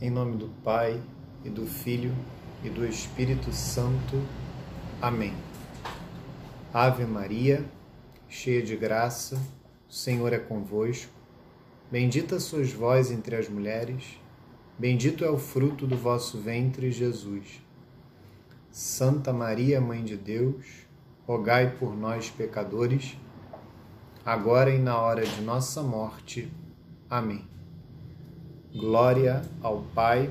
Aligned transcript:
Em 0.00 0.10
nome 0.10 0.36
do 0.36 0.48
Pai, 0.64 1.00
e 1.44 1.48
do 1.48 1.66
Filho, 1.66 2.12
e 2.64 2.68
do 2.68 2.84
Espírito 2.84 3.52
Santo. 3.52 4.20
Amém. 5.00 5.32
Ave 6.72 7.04
Maria, 7.04 7.64
cheia 8.28 8.60
de 8.60 8.74
graça, 8.74 9.36
o 9.88 9.92
Senhor 9.92 10.32
é 10.32 10.38
convosco. 10.38 11.12
Bendita 11.92 12.40
sois 12.40 12.72
vós 12.72 13.12
entre 13.12 13.36
as 13.36 13.48
mulheres, 13.48 14.18
bendito 14.76 15.24
é 15.24 15.30
o 15.30 15.38
fruto 15.38 15.86
do 15.86 15.96
vosso 15.96 16.38
ventre, 16.38 16.90
Jesus. 16.90 17.62
Santa 18.72 19.32
Maria, 19.32 19.80
Mãe 19.80 20.02
de 20.02 20.16
Deus, 20.16 20.66
rogai 21.24 21.76
por 21.76 21.96
nós, 21.96 22.28
pecadores, 22.28 23.16
agora 24.26 24.74
e 24.74 24.78
na 24.78 24.98
hora 24.98 25.24
de 25.24 25.40
nossa 25.40 25.84
morte. 25.84 26.52
Amém. 27.08 27.53
Glória 28.74 29.42
ao 29.62 29.82
Pai, 29.94 30.30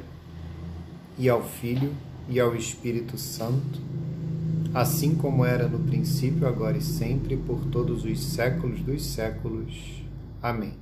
e 1.18 1.30
ao 1.30 1.44
Filho, 1.44 1.96
e 2.28 2.40
ao 2.40 2.56
Espírito 2.56 3.18
Santo, 3.18 3.80
assim 4.74 5.16
como 5.16 5.46
era 5.46 5.68
no 5.68 5.80
princípio, 5.80 6.48
agora 6.48 6.78
e 6.78 6.82
sempre, 6.82 7.38
por 7.38 7.66
todos 7.68 8.04
os 8.04 8.20
séculos 8.22 8.82
dos 8.82 9.06
séculos. 9.06 10.04
Amém. 10.42 10.74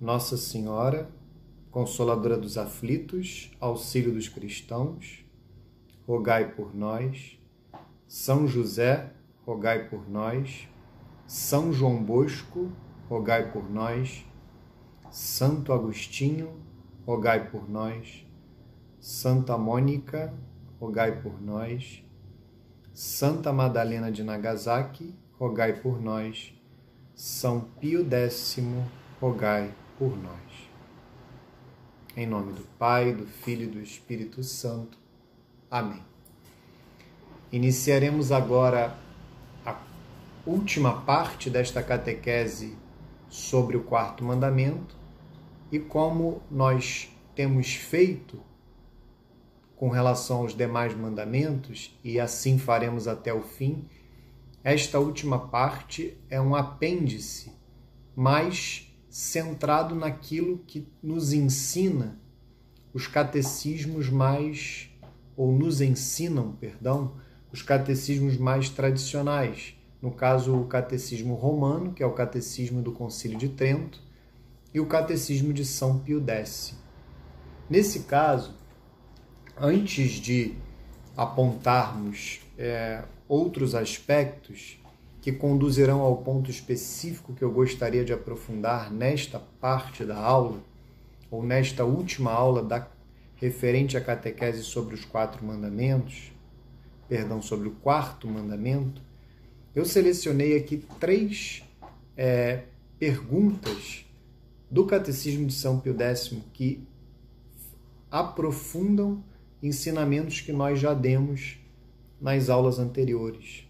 Nossa 0.00 0.36
Senhora, 0.36 1.10
Consoladora 1.76 2.38
dos 2.38 2.56
aflitos, 2.56 3.50
auxílio 3.60 4.10
dos 4.10 4.30
cristãos, 4.30 5.22
rogai 6.06 6.54
por 6.54 6.74
nós. 6.74 7.38
São 8.08 8.48
José, 8.48 9.12
rogai 9.44 9.86
por 9.90 10.08
nós. 10.08 10.66
São 11.26 11.74
João 11.74 12.02
Bosco, 12.02 12.72
rogai 13.10 13.52
por 13.52 13.68
nós. 13.70 14.25
Santo 15.10 15.72
Agostinho, 15.72 16.52
rogai 17.06 17.48
por 17.48 17.68
nós. 17.68 18.26
Santa 19.00 19.56
Mônica, 19.56 20.34
rogai 20.80 21.20
por 21.20 21.40
nós. 21.40 22.02
Santa 22.92 23.52
Madalena 23.52 24.10
de 24.10 24.22
Nagasaki, 24.22 25.14
rogai 25.38 25.74
por 25.74 26.00
nós. 26.00 26.52
São 27.14 27.60
Pio 27.80 28.06
X, 28.08 28.56
rogai 29.20 29.72
por 29.98 30.16
nós. 30.16 30.68
Em 32.16 32.26
nome 32.26 32.52
do 32.52 32.62
Pai, 32.78 33.12
do 33.12 33.26
Filho 33.26 33.64
e 33.64 33.66
do 33.68 33.80
Espírito 33.80 34.42
Santo. 34.42 34.98
Amém. 35.70 36.02
Iniciaremos 37.52 38.32
agora 38.32 38.96
a 39.64 39.76
última 40.44 41.02
parte 41.02 41.48
desta 41.48 41.82
catequese 41.82 42.76
sobre 43.28 43.76
o 43.76 43.82
quarto 43.82 44.24
mandamento 44.24 44.96
e 45.70 45.78
como 45.78 46.42
nós 46.50 47.10
temos 47.34 47.74
feito 47.74 48.40
com 49.76 49.90
relação 49.90 50.38
aos 50.38 50.54
demais 50.54 50.94
mandamentos, 50.94 51.98
e 52.02 52.18
assim 52.18 52.58
faremos 52.58 53.06
até 53.06 53.32
o 53.32 53.42
fim, 53.42 53.86
esta 54.64 54.98
última 54.98 55.38
parte 55.48 56.16
é 56.30 56.40
um 56.40 56.56
apêndice 56.56 57.52
mais 58.16 58.90
centrado 59.08 59.94
naquilo 59.94 60.58
que 60.66 60.88
nos 61.02 61.32
ensina 61.32 62.18
os 62.92 63.06
catecismos 63.06 64.08
mais 64.08 64.90
ou 65.36 65.52
nos 65.52 65.82
ensinam, 65.82 66.52
perdão, 66.52 67.14
os 67.52 67.60
catecismos 67.60 68.38
mais 68.38 68.70
tradicionais. 68.70 69.75
No 70.06 70.12
caso, 70.12 70.56
o 70.56 70.66
catecismo 70.66 71.34
romano, 71.34 71.92
que 71.92 72.00
é 72.00 72.06
o 72.06 72.12
catecismo 72.12 72.80
do 72.80 72.92
Concílio 72.92 73.36
de 73.36 73.48
Trento, 73.48 74.00
e 74.72 74.78
o 74.78 74.86
catecismo 74.86 75.52
de 75.52 75.64
São 75.64 75.98
Pio 75.98 76.24
X. 76.24 76.76
Nesse 77.68 78.04
caso, 78.04 78.54
antes 79.60 80.12
de 80.12 80.54
apontarmos 81.16 82.38
é, 82.56 83.02
outros 83.26 83.74
aspectos 83.74 84.78
que 85.20 85.32
conduzirão 85.32 86.02
ao 86.02 86.18
ponto 86.18 86.52
específico 86.52 87.34
que 87.34 87.42
eu 87.42 87.50
gostaria 87.50 88.04
de 88.04 88.12
aprofundar 88.12 88.92
nesta 88.92 89.40
parte 89.60 90.04
da 90.04 90.16
aula, 90.16 90.60
ou 91.28 91.42
nesta 91.42 91.84
última 91.84 92.30
aula 92.30 92.62
da, 92.62 92.86
referente 93.34 93.96
à 93.96 94.00
catequese 94.00 94.62
sobre 94.62 94.94
os 94.94 95.04
quatro 95.04 95.44
mandamentos, 95.44 96.30
perdão, 97.08 97.42
sobre 97.42 97.66
o 97.66 97.72
quarto 97.72 98.28
mandamento, 98.28 99.04
eu 99.76 99.84
selecionei 99.84 100.56
aqui 100.56 100.82
três 100.98 101.62
é, 102.16 102.62
perguntas 102.98 104.06
do 104.70 104.86
Catecismo 104.86 105.46
de 105.46 105.52
São 105.52 105.78
Pio 105.78 105.94
X 106.00 106.32
que 106.54 106.82
aprofundam 108.10 109.22
ensinamentos 109.62 110.40
que 110.40 110.50
nós 110.50 110.80
já 110.80 110.94
demos 110.94 111.58
nas 112.18 112.48
aulas 112.48 112.78
anteriores. 112.78 113.68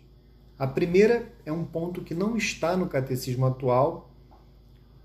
A 0.56 0.64
primeira 0.64 1.30
é 1.44 1.50
um 1.50 1.64
ponto 1.64 2.00
que 2.02 2.14
não 2.14 2.36
está 2.36 2.76
no 2.76 2.86
catecismo 2.86 3.44
atual, 3.44 4.08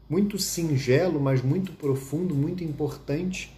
muito 0.07 0.37
singelo, 0.37 1.19
mas 1.19 1.41
muito 1.41 1.71
profundo, 1.71 2.35
muito 2.35 2.63
importante, 2.63 3.51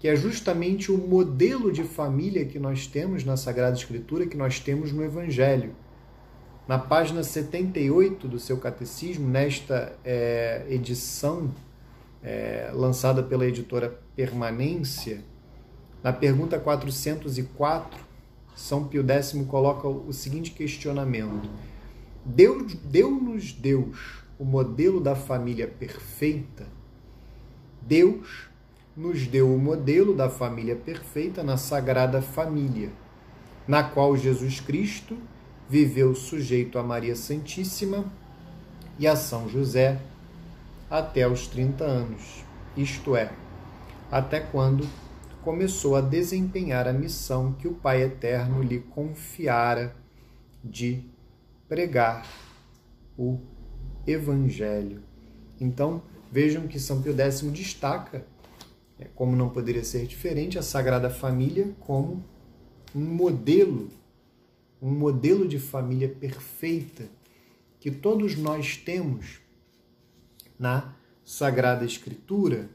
que 0.00 0.08
é 0.08 0.16
justamente 0.16 0.90
o 0.90 0.96
modelo 0.96 1.70
de 1.70 1.84
família 1.84 2.46
que 2.46 2.58
nós 2.58 2.86
temos 2.86 3.24
na 3.24 3.36
Sagrada 3.36 3.76
Escritura, 3.76 4.26
que 4.26 4.38
nós 4.38 4.58
temos 4.58 4.90
no 4.90 5.04
Evangelho. 5.04 5.74
Na 6.68 6.78
página 6.78 7.22
78 7.22 8.28
do 8.28 8.38
seu 8.38 8.58
catecismo, 8.58 9.26
nesta 9.26 9.96
é, 10.04 10.66
edição 10.68 11.50
é, 12.22 12.70
lançada 12.74 13.22
pela 13.22 13.46
editora 13.46 13.98
Permanência, 14.14 15.24
na 16.04 16.12
pergunta 16.12 16.60
404, 16.60 17.98
São 18.54 18.84
Pio 18.84 19.02
X 19.02 19.32
coloca 19.48 19.88
o 19.88 20.12
seguinte 20.12 20.50
questionamento: 20.50 21.48
Deus 22.22 22.74
deu-nos 22.74 23.50
Deus 23.50 24.22
o 24.38 24.44
modelo 24.44 25.00
da 25.00 25.16
família 25.16 25.66
perfeita? 25.66 26.66
Deus 27.80 28.46
nos 28.94 29.26
deu 29.26 29.54
o 29.54 29.58
modelo 29.58 30.14
da 30.14 30.28
família 30.28 30.76
perfeita 30.76 31.42
na 31.42 31.56
Sagrada 31.56 32.20
Família, 32.20 32.90
na 33.66 33.82
qual 33.82 34.14
Jesus 34.18 34.60
Cristo 34.60 35.16
viveu 35.68 36.14
sujeito 36.14 36.78
a 36.78 36.82
Maria 36.82 37.14
Santíssima 37.14 38.04
e 38.98 39.06
a 39.06 39.14
São 39.14 39.48
José 39.48 40.00
até 40.90 41.28
os 41.28 41.46
30 41.46 41.84
anos, 41.84 42.44
isto 42.76 43.14
é, 43.14 43.30
até 44.10 44.40
quando 44.40 44.88
começou 45.42 45.96
a 45.96 46.00
desempenhar 46.00 46.88
a 46.88 46.92
missão 46.92 47.52
que 47.52 47.68
o 47.68 47.74
Pai 47.74 48.02
Eterno 48.02 48.62
lhe 48.62 48.80
confiara 48.80 49.94
de 50.64 51.04
pregar 51.68 52.26
o 53.16 53.38
Evangelho. 54.06 55.02
Então, 55.60 56.02
vejam 56.30 56.66
que 56.66 56.80
São 56.80 57.02
Pio 57.02 57.14
X 57.18 57.42
destaca, 57.52 58.24
é, 58.98 59.06
como 59.14 59.36
não 59.36 59.50
poderia 59.50 59.84
ser 59.84 60.06
diferente, 60.06 60.58
a 60.58 60.62
Sagrada 60.62 61.10
Família 61.10 61.74
como 61.80 62.24
um 62.94 63.04
modelo, 63.04 63.88
um 64.80 64.90
modelo 64.90 65.46
de 65.46 65.58
família 65.58 66.08
perfeita 66.08 67.08
que 67.80 67.90
todos 67.90 68.36
nós 68.36 68.76
temos 68.76 69.40
na 70.58 70.94
Sagrada 71.24 71.84
Escritura. 71.84 72.68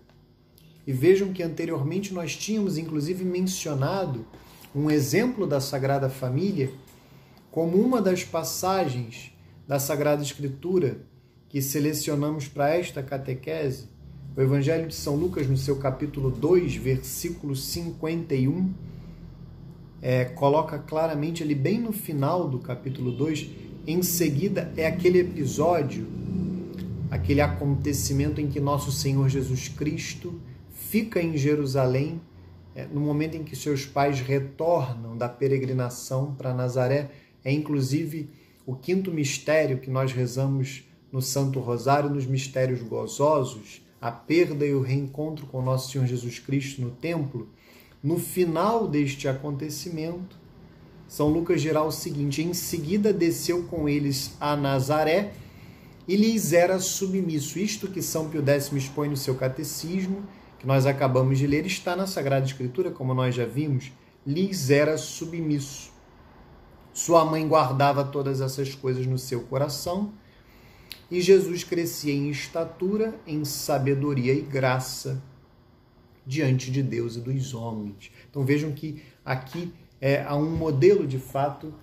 E 0.86 0.92
vejam 0.92 1.34
que 1.34 1.42
anteriormente 1.42 2.14
nós 2.14 2.36
tínhamos 2.36 2.78
inclusive 2.78 3.24
mencionado 3.24 4.26
um 4.76 4.90
exemplo 4.90 5.46
da 5.46 5.62
Sagrada 5.62 6.10
Família 6.10 6.72
como 7.52 7.78
uma 7.78 8.02
das 8.02 8.24
passagens 8.24 9.32
da 9.68 9.80
Sagrada 9.80 10.24
Escritura 10.24 11.02
que 11.48 11.62
selecionamos 11.62 12.48
para 12.48 12.76
esta 12.76 13.04
catequese. 13.04 13.88
O 14.36 14.42
Evangelho 14.42 14.88
de 14.88 14.96
São 14.96 15.16
Lucas, 15.16 15.48
no 15.48 15.56
seu 15.56 15.76
capítulo 15.78 16.32
2, 16.32 16.76
versículo 16.76 17.56
51, 17.56 18.74
é, 20.04 20.26
coloca 20.26 20.78
claramente 20.78 21.42
ali, 21.42 21.56
bem 21.56 21.80
no 21.80 21.92
final 21.92 22.48
do 22.48 22.60
capítulo 22.60 23.12
2, 23.12 23.50
em 23.88 24.04
seguida 24.04 24.72
é 24.78 24.86
aquele 24.86 25.20
episódio 25.20 26.06
aquele 27.14 27.42
acontecimento 27.42 28.42
em 28.42 28.48
que 28.48 28.60
nosso 28.60 28.92
Senhor 28.92 29.30
Jesus 29.30 29.70
Cristo 29.70 30.42
fica 30.72 31.22
em 31.22 31.38
Jerusalém 31.38 32.20
é, 32.74 32.88
no 32.88 33.00
momento 33.00 33.38
em 33.38 33.44
que 33.44 33.56
seus 33.56 33.86
pais 33.86 34.20
retornam 34.20 35.16
da 35.16 35.30
peregrinação 35.30 36.34
para 36.34 36.56
Nazaré. 36.56 37.12
É 37.46 37.52
inclusive 37.52 38.32
o 38.66 38.74
quinto 38.74 39.12
mistério 39.12 39.78
que 39.78 39.92
nós 39.92 40.12
rezamos 40.12 40.86
no 41.12 41.22
Santo 41.22 41.60
Rosário, 41.60 42.10
nos 42.10 42.26
mistérios 42.26 42.82
gozosos, 42.82 43.86
a 44.02 44.12
perda 44.12 44.66
e 44.66 44.74
o 44.74 44.82
reencontro 44.82 45.46
com 45.46 45.62
nosso 45.62 45.92
Senhor 45.92 46.08
Jesus 46.08 46.40
Cristo 46.40 46.82
no 46.82 46.90
templo. 46.90 47.48
No 48.04 48.20
final 48.20 48.86
deste 48.86 49.30
acontecimento, 49.30 50.38
São 51.08 51.30
Lucas 51.30 51.62
dirá 51.62 51.82
o 51.82 51.92
seguinte: 51.92 52.44
em 52.44 52.54
seguida 52.54 53.14
desceu 53.14 53.64
com 53.64 53.88
eles 53.88 54.36
a 54.42 54.58
Nazaré 54.58 55.32
e 56.06 56.18
lhes 56.18 56.52
era 56.52 56.80
submisso. 56.80 57.58
Isto 57.58 57.88
que 57.88 58.02
São 58.02 58.30
Pio 58.30 58.44
X 58.46 58.74
expõe 58.74 59.08
no 59.08 59.16
seu 59.16 59.36
catecismo, 59.36 60.22
que 60.60 60.68
nós 60.68 60.86
acabamos 60.86 61.38
de 61.38 61.48
ler 61.48 61.66
está 61.66 61.96
na 61.96 62.06
Sagrada 62.06 62.46
Escritura, 62.46 62.92
como 62.92 63.14
nós 63.14 63.34
já 63.34 63.46
vimos, 63.46 63.90
lhes 64.28 64.70
era 64.70 64.98
submisso. 64.98 65.94
Sua 66.94 67.24
mãe 67.24 67.48
guardava 67.48 68.04
todas 68.04 68.42
essas 68.42 68.76
coisas 68.76 69.08
no 69.08 69.18
seu 69.18 69.44
coração 69.44 70.12
e 71.10 71.22
Jesus 71.22 71.64
crescia 71.64 72.14
em 72.14 72.30
estatura, 72.30 73.16
em 73.26 73.46
sabedoria 73.46 74.34
e 74.34 74.42
graça 74.42 75.24
diante 76.26 76.72
de 76.72 76.82
Deus 76.82 77.16
e 77.16 77.22
dos 77.22 77.54
homens. 77.54 78.12
Então 78.30 78.44
vejam 78.46 78.72
que 78.72 79.02
aqui 79.24 79.74
é, 80.00 80.24
há 80.24 80.36
um 80.36 80.56
modelo 80.56 81.08
de 81.08 81.18
fato 81.18 81.74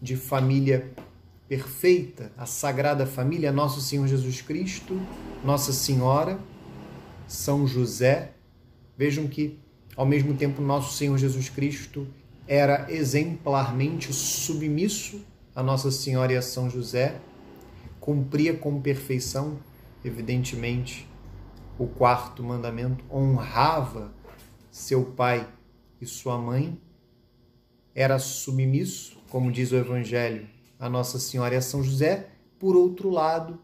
de 0.00 0.16
família 0.16 0.92
perfeita, 1.48 2.32
a 2.36 2.46
Sagrada 2.46 3.06
Família, 3.06 3.50
Nosso 3.50 3.80
Senhor 3.80 4.06
Jesus 4.06 4.40
Cristo, 4.40 5.00
Nossa 5.44 5.72
Senhora, 5.72 6.38
São 7.26 7.66
José. 7.66 8.32
Vejam 8.96 9.26
que, 9.26 9.58
ao 9.96 10.06
mesmo 10.06 10.34
tempo, 10.34 10.62
Nosso 10.62 10.96
Senhor 10.96 11.18
Jesus 11.18 11.48
Cristo 11.48 12.06
era 12.46 12.86
exemplarmente 12.88 14.12
submisso 14.12 15.20
a 15.54 15.62
Nossa 15.62 15.90
Senhora 15.90 16.32
e 16.32 16.36
a 16.36 16.42
São 16.42 16.70
José, 16.70 17.20
cumpria 17.98 18.54
com 18.54 18.80
perfeição, 18.80 19.58
evidentemente, 20.04 21.09
o 21.80 21.86
quarto 21.86 22.42
mandamento, 22.42 23.02
honrava 23.10 24.12
seu 24.70 25.02
pai 25.02 25.48
e 25.98 26.04
sua 26.04 26.36
mãe, 26.36 26.78
era 27.94 28.18
submisso, 28.18 29.18
como 29.30 29.50
diz 29.50 29.72
o 29.72 29.76
Evangelho, 29.76 30.46
a 30.78 30.90
Nossa 30.90 31.18
Senhora 31.18 31.54
e 31.54 31.56
a 31.56 31.62
São 31.62 31.82
José, 31.82 32.28
por 32.58 32.76
outro 32.76 33.08
lado, 33.08 33.58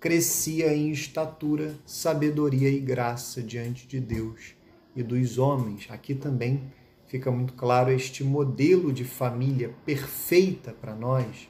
crescia 0.00 0.74
em 0.74 0.90
estatura, 0.90 1.76
sabedoria 1.86 2.68
e 2.68 2.80
graça 2.80 3.40
diante 3.40 3.86
de 3.86 4.00
Deus 4.00 4.56
e 4.96 5.00
dos 5.00 5.38
homens. 5.38 5.86
Aqui 5.90 6.16
também 6.16 6.64
fica 7.06 7.30
muito 7.30 7.52
claro 7.52 7.92
este 7.92 8.24
modelo 8.24 8.92
de 8.92 9.04
família 9.04 9.72
perfeita 9.86 10.72
para 10.72 10.96
nós. 10.96 11.48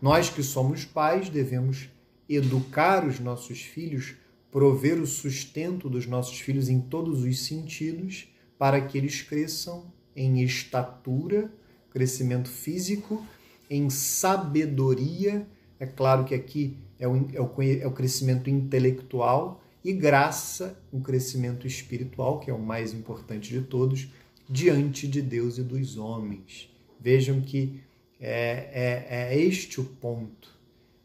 Nós 0.00 0.30
que 0.30 0.44
somos 0.44 0.84
pais 0.84 1.28
devemos 1.28 1.90
educar 2.28 3.04
os 3.04 3.18
nossos 3.18 3.62
filhos, 3.62 4.14
prover 4.50 5.00
o 5.00 5.06
sustento 5.06 5.88
dos 5.88 6.06
nossos 6.06 6.38
filhos 6.40 6.68
em 6.68 6.80
todos 6.80 7.22
os 7.22 7.40
sentidos, 7.40 8.28
para 8.58 8.80
que 8.80 8.98
eles 8.98 9.22
cresçam 9.22 9.92
em 10.14 10.42
estatura, 10.42 11.52
crescimento 11.90 12.48
físico, 12.48 13.24
em 13.68 13.88
sabedoria. 13.88 15.46
É 15.78 15.86
claro 15.86 16.24
que 16.24 16.34
aqui 16.34 16.76
é 16.98 17.08
o, 17.08 17.28
é 17.32 17.40
o, 17.40 17.62
é 17.62 17.86
o 17.86 17.92
crescimento 17.92 18.50
intelectual 18.50 19.62
e 19.82 19.92
graça, 19.92 20.78
um 20.92 21.00
crescimento 21.00 21.66
espiritual, 21.66 22.38
que 22.38 22.50
é 22.50 22.54
o 22.54 22.58
mais 22.58 22.92
importante 22.92 23.50
de 23.50 23.62
todos, 23.62 24.08
diante 24.48 25.08
de 25.08 25.22
Deus 25.22 25.56
e 25.58 25.62
dos 25.62 25.96
homens. 25.96 26.68
Vejam 27.00 27.40
que 27.40 27.80
é, 28.20 28.68
é, 29.08 29.34
é 29.34 29.38
este 29.40 29.80
o 29.80 29.84
ponto. 29.84 30.58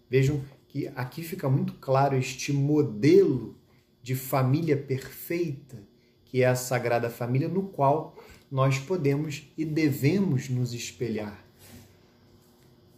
Vejam 0.09 0.41
que 0.75 0.91
aqui 0.93 1.23
fica 1.23 1.47
muito 1.47 1.71
claro 1.75 2.17
este 2.17 2.51
modelo 2.51 3.55
de 4.03 4.13
família 4.13 4.75
perfeita, 4.75 5.81
que 6.25 6.43
é 6.43 6.47
a 6.47 6.53
Sagrada 6.53 7.09
Família, 7.09 7.47
no 7.47 7.63
qual 7.63 8.13
nós 8.51 8.77
podemos 8.77 9.49
e 9.57 9.63
devemos 9.63 10.49
nos 10.49 10.73
espelhar. 10.73 11.41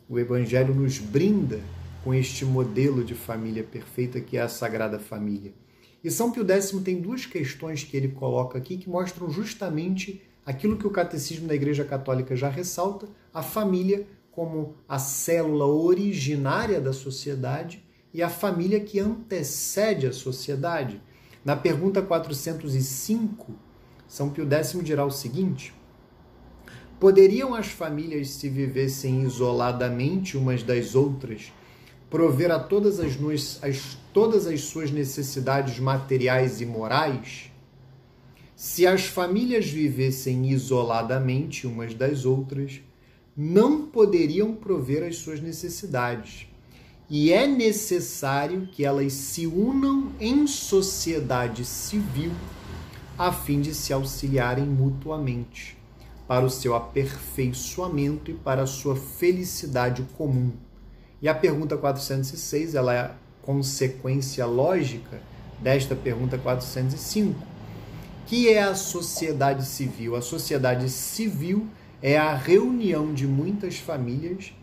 O 0.10 0.18
Evangelho 0.18 0.74
nos 0.74 0.98
brinda 0.98 1.62
com 2.04 2.16
este 2.16 2.44
modelo 2.46 3.04
de 3.04 3.14
família 3.14 3.64
perfeita 3.64 4.20
que 4.20 4.38
é 4.38 4.42
a 4.42 4.50
Sagrada 4.50 4.98
Família. 4.98 5.54
E 6.04 6.10
São 6.10 6.32
Pio 6.32 6.50
X 6.50 6.72
tem 6.84 7.00
duas 7.00 7.28
questões 7.28 7.84
que 7.84 7.96
ele 7.96 8.08
coloca 8.08 8.58
aqui 8.58 8.78
que 8.78 8.90
mostram 8.90 9.30
justamente 9.30 10.20
aquilo 10.44 10.78
que 10.78 10.88
o 10.88 10.92
Catecismo 10.92 11.48
da 11.48 11.54
Igreja 11.54 11.86
Católica 11.86 12.36
já 12.36 12.50
ressalta: 12.50 13.08
a 13.32 13.44
família 13.44 14.08
como 14.38 14.76
a 14.88 15.00
célula 15.00 15.66
originária 15.66 16.80
da 16.80 16.94
sociedade 16.94 17.84
e 18.14 18.22
a 18.22 18.30
família 18.30 18.80
que 18.80 19.00
antecede 19.00 20.06
a 20.06 20.14
sociedade. 20.14 21.02
Na 21.44 21.56
pergunta 21.56 22.04
405, 22.04 23.52
São 24.08 24.30
Pio 24.30 24.48
X 24.48 24.78
dirá 24.84 25.04
o 25.04 25.10
seguinte: 25.10 25.74
Poderiam 27.00 27.56
as 27.56 27.66
famílias, 27.66 28.30
se 28.30 28.48
vivessem 28.48 29.24
isoladamente 29.24 30.38
umas 30.38 30.62
das 30.62 30.94
outras, 30.94 31.52
prover 32.08 32.52
a 32.52 32.60
todas 32.60 33.00
as, 33.00 33.18
as, 33.64 33.98
todas 34.14 34.46
as 34.46 34.62
suas 34.62 34.92
necessidades 34.92 35.80
materiais 35.80 36.62
e 36.62 36.66
morais? 36.68 37.52
Se 38.56 38.86
as 38.86 39.08
famílias 39.08 39.68
vivessem 39.68 40.48
isoladamente 40.52 41.66
umas 41.66 41.96
das 41.96 42.24
outras, 42.24 42.82
não 43.38 43.86
poderiam 43.86 44.56
prover 44.56 45.08
as 45.08 45.18
suas 45.18 45.40
necessidades. 45.40 46.48
E 47.08 47.32
é 47.32 47.46
necessário 47.46 48.68
que 48.72 48.84
elas 48.84 49.14
se 49.14 49.46
unam 49.46 50.12
em 50.20 50.48
sociedade 50.48 51.64
civil 51.64 52.32
a 53.18 53.32
fim 53.32 53.62
de 53.62 53.76
se 53.76 53.94
auxiliarem 53.94 54.66
mutuamente 54.66 55.78
para 56.28 56.46
o 56.46 56.50
seu 56.50 56.76
aperfeiçoamento 56.76 58.32
e 58.32 58.34
para 58.34 58.64
a 58.64 58.68
sua 58.68 58.96
felicidade 58.96 60.06
comum. 60.18 60.52
E 61.22 61.30
a 61.30 61.34
pergunta 61.34 61.78
406 61.78 62.76
ela 62.76 62.94
é 62.94 63.12
consequência 63.42 64.46
lógica 64.46 65.22
desta 65.62 65.96
pergunta 65.96 66.38
405, 66.38 67.40
que 68.26 68.50
é 68.50 68.62
a 68.62 68.76
sociedade 68.76 69.66
civil. 69.66 70.16
A 70.16 70.22
sociedade 70.22 70.90
civil 70.90 71.68
é 72.02 72.18
a 72.18 72.36
reunião 72.36 73.14
de 73.14 73.28
muitas 73.28 73.78
famílias 73.78 74.54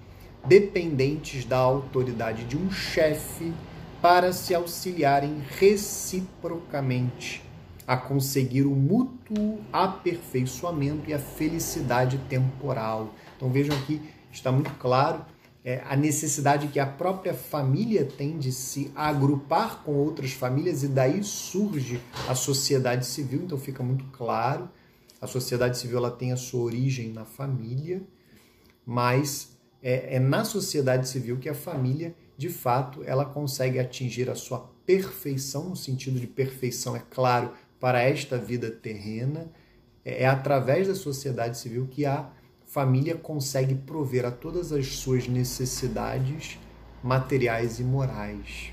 dependentes 0.46 1.44
da 1.44 1.58
autoridade 1.58 2.44
de 2.44 2.56
um 2.56 2.70
chefe 2.70 3.52
para 4.00 4.32
se 4.32 4.54
auxiliarem 4.54 5.42
reciprocamente 5.58 7.42
a 7.86 7.96
conseguir 7.96 8.62
o 8.62 8.74
mútuo 8.74 9.60
aperfeiçoamento 9.72 11.10
e 11.10 11.14
a 11.14 11.18
felicidade 11.18 12.18
temporal. 12.28 13.14
Então 13.36 13.50
vejam 13.50 13.76
aqui, 13.76 14.00
está 14.30 14.50
muito 14.50 14.70
claro 14.78 15.24
é, 15.64 15.82
a 15.88 15.96
necessidade 15.96 16.68
que 16.68 16.78
a 16.78 16.86
própria 16.86 17.32
família 17.32 18.04
tem 18.04 18.36
de 18.36 18.52
se 18.52 18.92
agrupar 18.94 19.82
com 19.82 19.94
outras 19.94 20.32
famílias 20.32 20.82
e 20.82 20.88
daí 20.88 21.24
surge 21.24 22.00
a 22.28 22.34
sociedade 22.34 23.06
civil. 23.06 23.42
Então 23.44 23.56
fica 23.56 23.82
muito 23.82 24.04
claro, 24.12 24.68
a 25.24 25.26
sociedade 25.26 25.78
civil 25.78 25.96
ela 25.96 26.10
tem 26.10 26.32
a 26.32 26.36
sua 26.36 26.60
origem 26.60 27.08
na 27.10 27.24
família, 27.24 28.02
mas 28.84 29.56
é, 29.82 30.16
é 30.16 30.18
na 30.20 30.44
sociedade 30.44 31.08
civil 31.08 31.38
que 31.38 31.48
a 31.48 31.54
família, 31.54 32.14
de 32.36 32.50
fato, 32.50 33.02
ela 33.04 33.24
consegue 33.24 33.78
atingir 33.78 34.28
a 34.28 34.34
sua 34.34 34.70
perfeição, 34.84 35.70
no 35.70 35.76
sentido 35.76 36.20
de 36.20 36.26
perfeição, 36.26 36.94
é 36.94 37.02
claro, 37.10 37.52
para 37.80 38.02
esta 38.02 38.36
vida 38.36 38.70
terrena. 38.70 39.50
É, 40.04 40.24
é 40.24 40.26
através 40.26 40.88
da 40.88 40.94
sociedade 40.94 41.56
civil 41.56 41.88
que 41.90 42.04
a 42.04 42.30
família 42.66 43.14
consegue 43.14 43.74
prover 43.74 44.26
a 44.26 44.30
todas 44.30 44.72
as 44.72 44.88
suas 44.88 45.26
necessidades 45.26 46.58
materiais 47.02 47.80
e 47.80 47.82
morais. 47.82 48.72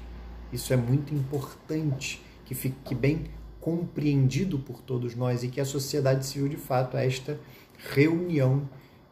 Isso 0.51 0.73
é 0.73 0.77
muito 0.77 1.15
importante 1.15 2.21
que 2.43 2.53
fique 2.53 2.93
bem 2.93 3.27
compreendido 3.61 4.59
por 4.59 4.81
todos 4.81 5.15
nós 5.15 5.43
e 5.43 5.47
que 5.47 5.61
a 5.61 5.65
sociedade 5.65 6.25
civil, 6.25 6.49
de 6.49 6.57
fato, 6.57 6.97
é 6.97 7.05
esta 7.05 7.39
reunião 7.77 8.67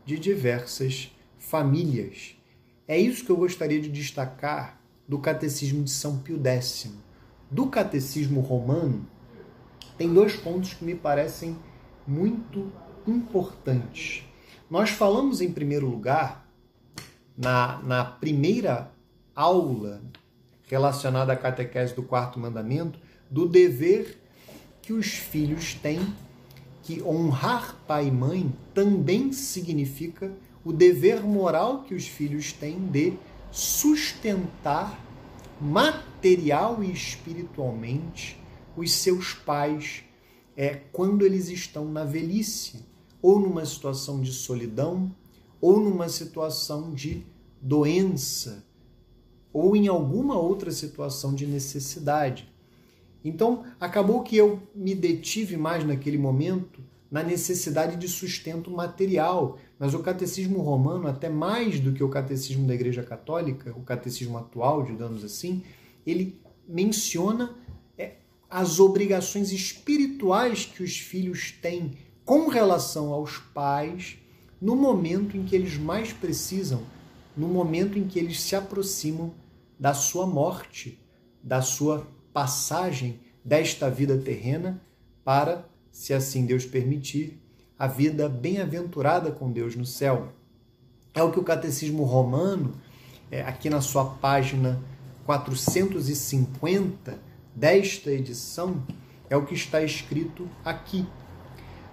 de 0.05 0.17
diversas 0.17 1.15
famílias. 1.37 2.35
É 2.87 2.97
isso 2.97 3.23
que 3.23 3.31
eu 3.31 3.37
gostaria 3.37 3.79
de 3.79 3.89
destacar 3.89 4.81
do 5.07 5.19
Catecismo 5.19 5.83
de 5.83 5.91
São 5.91 6.17
Pio 6.17 6.41
X. 6.43 6.91
Do 7.49 7.67
Catecismo 7.67 8.41
Romano, 8.41 9.07
tem 9.97 10.11
dois 10.11 10.35
pontos 10.35 10.73
que 10.73 10.83
me 10.83 10.95
parecem 10.95 11.55
muito 12.07 12.71
importantes. 13.07 14.23
Nós 14.69 14.89
falamos, 14.89 15.41
em 15.41 15.51
primeiro 15.51 15.87
lugar, 15.87 16.47
na, 17.37 17.79
na 17.83 18.03
primeira 18.03 18.91
aula 19.35 20.01
relacionada 20.67 21.33
à 21.33 21.35
catequese 21.35 21.95
do 21.95 22.03
quarto 22.03 22.39
mandamento, 22.39 22.99
do 23.29 23.47
dever 23.47 24.19
que 24.89 24.93
os 24.93 25.05
filhos 25.05 25.75
têm, 25.75 25.99
que 26.81 26.99
honrar 27.03 27.79
pai 27.87 28.07
e 28.07 28.11
mãe 28.11 28.51
também 28.73 29.31
significa 29.31 30.35
o 30.65 30.73
dever 30.73 31.21
moral 31.21 31.83
que 31.83 31.93
os 31.93 32.07
filhos 32.07 32.51
têm 32.51 32.87
de 32.87 33.13
sustentar 33.51 34.99
material 35.61 36.83
e 36.83 36.91
espiritualmente 36.91 38.41
os 38.75 38.91
seus 38.91 39.31
pais 39.31 40.03
é, 40.57 40.81
quando 40.91 41.23
eles 41.23 41.49
estão 41.49 41.85
na 41.85 42.03
velhice, 42.03 42.83
ou 43.21 43.39
numa 43.39 43.67
situação 43.67 44.19
de 44.19 44.33
solidão, 44.33 45.15
ou 45.61 45.79
numa 45.79 46.09
situação 46.09 46.95
de 46.95 47.27
doença, 47.61 48.65
ou 49.53 49.75
em 49.75 49.87
alguma 49.87 50.35
outra 50.35 50.71
situação 50.71 51.35
de 51.35 51.45
necessidade. 51.45 52.51
Então, 53.23 53.65
acabou 53.79 54.23
que 54.23 54.37
eu 54.37 54.61
me 54.73 54.95
detive 54.95 55.57
mais 55.57 55.83
naquele 55.83 56.17
momento 56.17 56.81
na 57.11 57.23
necessidade 57.23 57.95
de 57.95 58.07
sustento 58.07 58.69
material. 58.69 59.57
Mas 59.77 59.93
o 59.93 59.99
catecismo 59.99 60.61
romano, 60.61 61.07
até 61.07 61.29
mais 61.29 61.79
do 61.79 61.93
que 61.93 62.03
o 62.03 62.09
catecismo 62.09 62.67
da 62.67 62.73
Igreja 62.73 63.03
Católica, 63.03 63.73
o 63.75 63.81
catecismo 63.81 64.37
atual, 64.37 64.83
digamos 64.83 65.23
assim, 65.23 65.63
ele 66.05 66.39
menciona 66.67 67.55
é, 67.97 68.17
as 68.49 68.79
obrigações 68.79 69.51
espirituais 69.51 70.65
que 70.65 70.83
os 70.83 70.97
filhos 70.97 71.51
têm 71.51 71.93
com 72.23 72.47
relação 72.47 73.11
aos 73.11 73.37
pais 73.37 74.17
no 74.61 74.75
momento 74.75 75.35
em 75.35 75.43
que 75.43 75.55
eles 75.55 75.77
mais 75.77 76.13
precisam, 76.13 76.83
no 77.35 77.47
momento 77.47 77.97
em 77.97 78.05
que 78.05 78.19
eles 78.19 78.41
se 78.41 78.55
aproximam 78.55 79.33
da 79.79 79.93
sua 79.93 80.27
morte, 80.27 80.99
da 81.41 81.61
sua 81.61 82.05
passagem 82.33 83.19
desta 83.43 83.89
vida 83.89 84.17
terrena 84.17 84.81
para, 85.23 85.67
se 85.91 86.13
assim 86.13 86.45
Deus 86.45 86.65
permitir, 86.65 87.39
a 87.77 87.87
vida 87.87 88.27
bem-aventurada 88.27 89.31
com 89.31 89.51
Deus 89.51 89.75
no 89.75 89.85
céu. 89.85 90.33
É 91.13 91.23
o 91.23 91.31
que 91.31 91.39
o 91.39 91.43
Catecismo 91.43 92.03
Romano, 92.03 92.73
é, 93.31 93.41
aqui 93.41 93.69
na 93.69 93.81
sua 93.81 94.05
página 94.05 94.81
450 95.25 97.19
desta 97.55 98.11
edição, 98.11 98.83
é 99.29 99.37
o 99.37 99.45
que 99.45 99.53
está 99.53 99.81
escrito 99.81 100.49
aqui. 100.65 101.05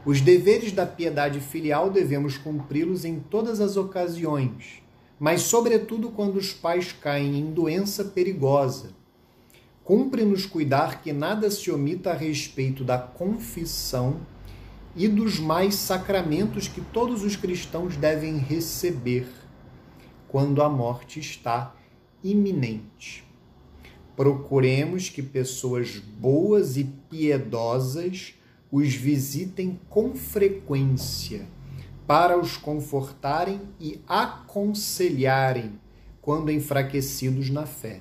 Os 0.04 0.20
deveres 0.20 0.72
da 0.72 0.86
piedade 0.86 1.40
filial 1.40 1.90
devemos 1.90 2.38
cumpri-los 2.38 3.04
em 3.04 3.18
todas 3.18 3.60
as 3.60 3.76
ocasiões, 3.76 4.82
mas, 5.18 5.42
sobretudo, 5.42 6.10
quando 6.10 6.36
os 6.36 6.52
pais 6.52 6.92
caem 6.92 7.38
em 7.38 7.52
doença 7.52 8.04
perigosa. 8.04 8.90
Cumpre-nos 9.86 10.44
cuidar 10.44 11.00
que 11.00 11.12
nada 11.12 11.48
se 11.48 11.70
omita 11.70 12.10
a 12.10 12.14
respeito 12.14 12.82
da 12.82 12.98
confissão 12.98 14.16
e 14.96 15.06
dos 15.06 15.38
mais 15.38 15.76
sacramentos 15.76 16.66
que 16.66 16.80
todos 16.80 17.22
os 17.22 17.36
cristãos 17.36 17.96
devem 17.96 18.36
receber 18.36 19.28
quando 20.26 20.60
a 20.60 20.68
morte 20.68 21.20
está 21.20 21.72
iminente. 22.20 23.24
Procuremos 24.16 25.08
que 25.08 25.22
pessoas 25.22 25.98
boas 26.00 26.76
e 26.76 26.82
piedosas 26.82 28.34
os 28.72 28.92
visitem 28.92 29.78
com 29.88 30.16
frequência, 30.16 31.46
para 32.08 32.36
os 32.36 32.56
confortarem 32.56 33.60
e 33.78 34.00
aconselharem 34.08 35.78
quando 36.20 36.50
enfraquecidos 36.50 37.50
na 37.50 37.66
fé, 37.66 38.00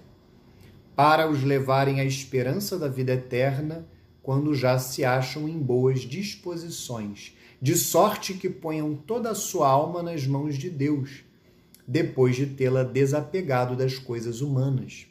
para 0.96 1.30
os 1.30 1.44
levarem 1.44 2.00
à 2.00 2.06
esperança 2.06 2.80
da 2.80 2.88
vida 2.88 3.14
eterna 3.14 3.86
quando 4.24 4.56
já 4.56 4.80
se 4.80 5.06
acham 5.06 5.48
em 5.48 5.60
boas 5.60 6.02
disposições, 6.02 7.36
de 7.62 7.76
sorte 7.76 8.34
que 8.34 8.50
ponham 8.50 8.96
toda 8.96 9.30
a 9.30 9.36
sua 9.36 9.70
alma 9.70 10.02
nas 10.02 10.26
mãos 10.26 10.58
de 10.58 10.70
Deus, 10.70 11.24
depois 11.88 12.36
de 12.36 12.48
tê-la 12.48 12.84
desapegado 12.84 13.76
das 13.76 14.00
coisas 14.00 14.42
humanas. 14.42 15.06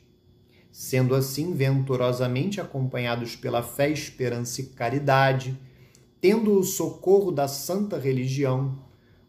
Sendo 0.73 1.15
assim 1.15 1.55
venturosamente 1.55 2.61
acompanhados 2.61 3.37
pela 3.37 3.63
fé, 3.63 3.89
esperança 3.89 4.61
e 4.61 4.65
caridade, 4.67 5.57
tendo 6.21 6.59
o 6.59 6.65
socorro 6.65 7.31
da 7.31 7.47
santa 7.47 7.97
religião, 7.99 8.77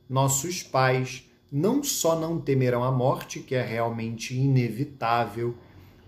nossos 0.09 0.63
pais 0.63 1.29
não 1.51 1.83
só 1.83 2.19
não 2.19 2.39
temerão 2.41 2.83
a 2.83 2.91
morte, 2.91 3.39
que 3.39 3.53
é 3.53 3.61
realmente 3.61 4.35
inevitável, 4.35 5.55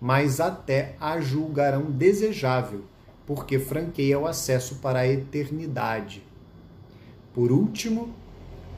mas 0.00 0.40
até 0.40 0.94
a 1.00 1.20
julgarão 1.20 1.90
desejável, 1.90 2.84
porque 3.26 3.58
franqueia 3.58 4.18
o 4.18 4.26
acesso 4.26 4.76
para 4.76 5.00
a 5.00 5.08
eternidade. 5.08 6.22
Por 7.34 7.52
último, 7.52 8.14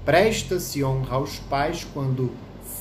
presta-se 0.04 0.82
honra 0.82 1.16
aos 1.16 1.38
pais 1.38 1.86
quando 1.92 2.30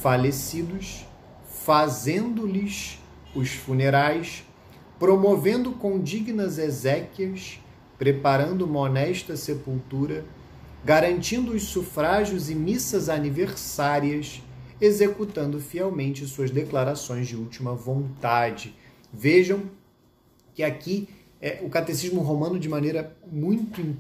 falecidos, 0.01 1.05
fazendo-lhes 1.48 3.00
os 3.36 3.50
funerais, 3.50 4.43
promovendo 4.98 5.72
com 5.74 6.00
dignas 6.00 6.58
exéquias, 6.58 7.60
preparando 7.98 8.65
uma 8.65 8.79
honesta 8.79 9.36
sepultura, 9.36 10.25
garantindo 10.84 11.51
os 11.51 11.63
sufrágios 11.63 12.50
e 12.50 12.55
missas 12.55 13.10
aniversárias, 13.10 14.41
executando 14.82 15.60
fielmente 15.60 16.26
suas 16.26 16.52
declarações 16.52 17.28
de 17.28 17.36
última 17.36 17.74
vontade. 17.74 18.76
Vejam 19.12 19.64
que 20.54 20.64
aqui 20.64 21.10
é, 21.42 21.60
o 21.64 21.70
catecismo 21.70 22.22
romano, 22.22 22.60
de 22.60 22.70
maneira 22.70 23.16
muito, 23.32 23.96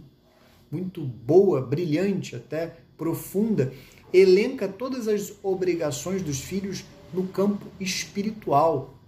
muito 0.71 1.01
boa, 1.01 1.61
brilhante, 1.61 2.35
até 2.35 2.77
profunda, 2.97 3.73
elenca 4.13 4.67
todas 4.67 5.07
as 5.07 5.33
obrigações 5.41 6.21
dos 6.21 6.39
filhos 6.39 6.83
no 7.13 7.27
campo 7.27 7.65
espiritual, 7.79 8.99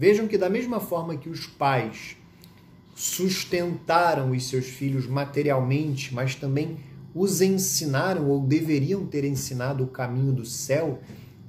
Vejam 0.00 0.26
que, 0.26 0.38
da 0.38 0.48
mesma 0.48 0.80
forma 0.80 1.14
que 1.14 1.28
os 1.28 1.46
pais 1.46 2.16
sustentaram 2.94 4.30
os 4.30 4.48
seus 4.48 4.64
filhos 4.64 5.06
materialmente, 5.06 6.14
mas 6.14 6.34
também 6.34 6.78
os 7.14 7.40
ensinaram 7.40 8.28
ou 8.28 8.40
deveriam 8.40 9.06
ter 9.06 9.24
ensinado 9.24 9.84
o 9.84 9.88
caminho 9.88 10.32
do 10.32 10.44
céu, 10.44 11.00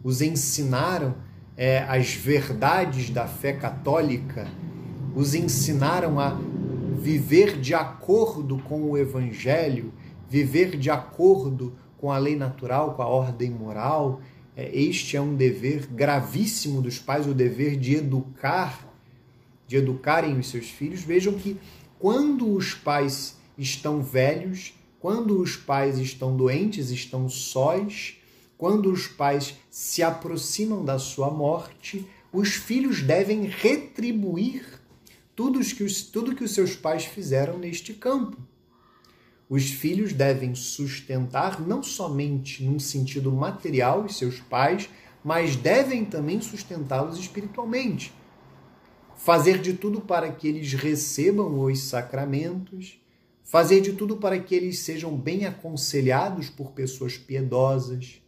os 0.03 0.21
ensinaram 0.21 1.15
é, 1.55 1.79
as 1.79 2.13
verdades 2.13 3.09
da 3.09 3.27
fé 3.27 3.53
católica, 3.53 4.47
os 5.15 5.35
ensinaram 5.35 6.19
a 6.19 6.39
viver 6.99 7.59
de 7.59 7.73
acordo 7.73 8.57
com 8.59 8.83
o 8.83 8.97
evangelho, 8.97 9.93
viver 10.29 10.77
de 10.77 10.89
acordo 10.89 11.73
com 11.97 12.11
a 12.11 12.17
lei 12.17 12.35
natural, 12.35 12.95
com 12.95 13.01
a 13.03 13.07
ordem 13.07 13.51
moral, 13.51 14.21
é, 14.55 14.75
este 14.77 15.15
é 15.15 15.21
um 15.21 15.35
dever 15.35 15.87
gravíssimo 15.87 16.81
dos 16.81 16.99
pais, 16.99 17.27
o 17.27 17.33
dever 17.33 17.77
de 17.77 17.95
educar, 17.95 18.87
de 19.67 19.77
educarem 19.77 20.37
os 20.37 20.47
seus 20.47 20.69
filhos. 20.69 21.01
Vejam 21.01 21.33
que 21.33 21.59
quando 21.97 22.51
os 22.53 22.73
pais 22.73 23.37
estão 23.57 24.01
velhos, 24.01 24.73
quando 25.01 25.41
os 25.41 25.55
pais 25.55 25.97
estão 25.97 26.37
doentes, 26.37 26.91
estão 26.91 27.27
sós, 27.27 28.17
quando 28.55 28.91
os 28.91 29.07
pais 29.07 29.55
se 29.67 30.03
aproximam 30.03 30.85
da 30.85 30.99
sua 30.99 31.31
morte, 31.31 32.07
os 32.31 32.49
filhos 32.49 33.01
devem 33.01 33.47
retribuir 33.47 34.79
tudo 35.35 35.59
que 35.59 35.83
os, 35.83 36.03
tudo 36.03 36.35
que 36.35 36.43
os 36.43 36.53
seus 36.53 36.75
pais 36.75 37.03
fizeram 37.03 37.57
neste 37.57 37.95
campo. 37.95 38.37
Os 39.49 39.71
filhos 39.71 40.13
devem 40.13 40.53
sustentar 40.53 41.59
não 41.59 41.81
somente 41.81 42.63
num 42.63 42.77
sentido 42.77 43.31
material 43.31 44.05
os 44.05 44.19
seus 44.19 44.39
pais, 44.39 44.87
mas 45.23 45.55
devem 45.55 46.05
também 46.05 46.39
sustentá-los 46.39 47.17
espiritualmente. 47.17 48.13
Fazer 49.15 49.57
de 49.57 49.73
tudo 49.73 49.99
para 49.99 50.31
que 50.31 50.47
eles 50.47 50.73
recebam 50.73 51.59
os 51.59 51.79
sacramentos, 51.79 53.00
fazer 53.51 53.81
de 53.81 53.91
tudo 53.91 54.15
para 54.15 54.39
que 54.39 54.55
eles 54.55 54.79
sejam 54.79 55.13
bem 55.13 55.45
aconselhados 55.45 56.49
por 56.49 56.71
pessoas 56.71 57.17
piedosas, 57.17 58.21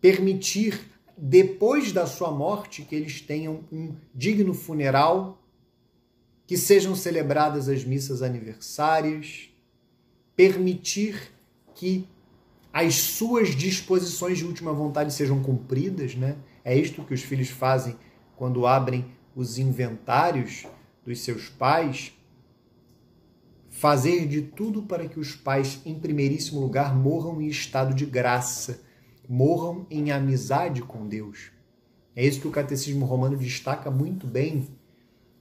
permitir, 0.00 0.80
depois 1.18 1.90
da 1.90 2.06
sua 2.06 2.30
morte, 2.30 2.82
que 2.82 2.94
eles 2.94 3.20
tenham 3.20 3.64
um 3.72 3.96
digno 4.14 4.54
funeral, 4.54 5.42
que 6.46 6.56
sejam 6.56 6.94
celebradas 6.94 7.68
as 7.68 7.84
missas 7.84 8.22
aniversárias 8.22 9.50
permitir 10.36 11.32
que 11.74 12.06
as 12.72 12.94
suas 12.94 13.56
disposições 13.56 14.38
de 14.38 14.44
última 14.44 14.72
vontade 14.72 15.12
sejam 15.12 15.42
cumpridas, 15.42 16.14
né? 16.14 16.36
É 16.64 16.78
isto 16.78 17.02
que 17.02 17.12
os 17.12 17.22
filhos 17.22 17.48
fazem 17.48 17.96
quando 18.36 18.68
abrem 18.68 19.04
os 19.34 19.58
inventários 19.58 20.64
dos 21.04 21.18
seus 21.18 21.48
pais. 21.48 22.12
Fazer 23.80 24.26
de 24.26 24.42
tudo 24.42 24.82
para 24.82 25.08
que 25.08 25.18
os 25.18 25.34
pais, 25.34 25.80
em 25.86 25.98
primeiríssimo 25.98 26.60
lugar, 26.60 26.94
morram 26.94 27.40
em 27.40 27.46
estado 27.46 27.94
de 27.94 28.04
graça, 28.04 28.82
morram 29.26 29.86
em 29.90 30.12
amizade 30.12 30.82
com 30.82 31.08
Deus. 31.08 31.50
É 32.14 32.22
isso 32.22 32.42
que 32.42 32.46
o 32.46 32.50
Catecismo 32.50 33.06
Romano 33.06 33.38
destaca 33.38 33.90
muito 33.90 34.26
bem 34.26 34.68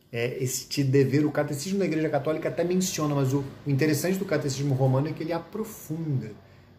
é, 0.09 0.41
este 0.41 0.85
dever. 0.85 1.25
O 1.25 1.31
catecismo 1.31 1.79
da 1.79 1.85
Igreja 1.85 2.07
Católica 2.07 2.47
até 2.47 2.63
menciona, 2.63 3.13
mas 3.13 3.33
o, 3.33 3.43
o 3.67 3.69
interessante 3.69 4.17
do 4.17 4.23
catecismo 4.23 4.73
romano 4.73 5.09
é 5.09 5.11
que 5.11 5.21
ele 5.21 5.33
aprofunda, 5.33 6.31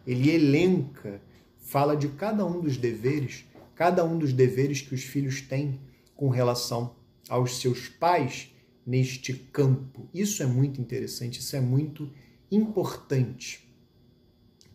ele 0.07 0.31
elenca, 0.31 1.21
fala 1.59 1.95
de 1.95 2.07
cada 2.07 2.43
um 2.43 2.59
dos 2.59 2.75
deveres, 2.75 3.45
cada 3.75 4.03
um 4.03 4.17
dos 4.17 4.33
deveres 4.33 4.81
que 4.81 4.95
os 4.95 5.03
filhos 5.03 5.41
têm 5.41 5.79
com 6.15 6.27
relação 6.27 6.95
aos 7.29 7.61
seus 7.61 7.87
pais 7.87 8.50
neste 8.85 9.33
campo. 9.33 10.07
Isso 10.13 10.41
é 10.41 10.45
muito 10.45 10.81
interessante, 10.81 11.39
isso 11.39 11.55
é 11.55 11.61
muito 11.61 12.09
importante. 12.51 13.67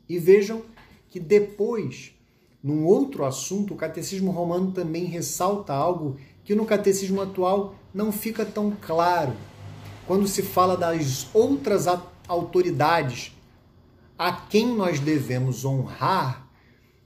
E 0.08 0.18
vejam 0.18 0.62
que 1.08 1.18
depois, 1.18 2.12
num 2.62 2.84
outro 2.84 3.24
assunto, 3.24 3.74
o 3.74 3.76
catecismo 3.76 4.30
romano 4.30 4.72
também 4.72 5.04
ressalta 5.04 5.72
algo 5.72 6.16
que 6.44 6.54
no 6.54 6.64
catecismo 6.64 7.20
atual 7.20 7.74
não 7.92 8.12
fica 8.12 8.44
tão 8.44 8.70
claro. 8.70 9.34
Quando 10.06 10.28
se 10.28 10.42
fala 10.42 10.76
das 10.76 11.26
outras 11.34 11.86
autoridades 12.28 13.32
a 14.18 14.32
quem 14.32 14.66
nós 14.74 15.00
devemos 15.00 15.64
honrar, 15.64 16.46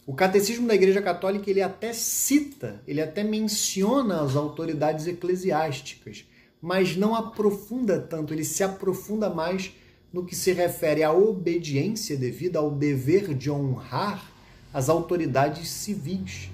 o 0.07 0.15
catecismo 0.15 0.67
da 0.67 0.75
Igreja 0.75 1.01
Católica 1.01 1.49
ele 1.49 1.63
até 1.63 1.93
cita, 1.93 2.83
ele 2.87 3.01
até 3.01 3.23
menciona 3.23 4.23
as 4.23 4.37
autoridades 4.37 5.07
eclesiásticas, 5.07 6.25
mas 6.61 6.97
não 6.97 7.15
aprofunda 7.15 7.99
tanto, 7.99 8.35
ele 8.35 8.45
se 8.45 8.63
aprofunda 8.63 9.31
mais 9.31 9.73
no 10.13 10.25
que 10.25 10.35
se 10.35 10.53
refere 10.53 11.03
à 11.03 11.13
obediência 11.13 12.17
devida 12.17 12.59
ao 12.59 12.71
dever 12.71 13.35
de 13.35 13.51
honrar 13.51 14.31
as 14.73 14.89
autoridades 14.89 15.69
civis. 15.69 16.51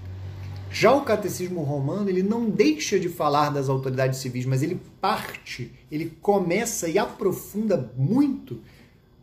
Já 0.70 0.94
o 0.94 1.02
catecismo 1.02 1.62
romano, 1.62 2.10
ele 2.10 2.22
não 2.22 2.50
deixa 2.50 2.98
de 2.98 3.08
falar 3.08 3.50
das 3.50 3.68
autoridades 3.68 4.18
civis, 4.18 4.44
mas 4.44 4.62
ele 4.62 4.80
parte, 5.00 5.72
ele 5.90 6.12
começa 6.20 6.88
e 6.88 6.98
aprofunda 6.98 7.92
muito 7.96 8.60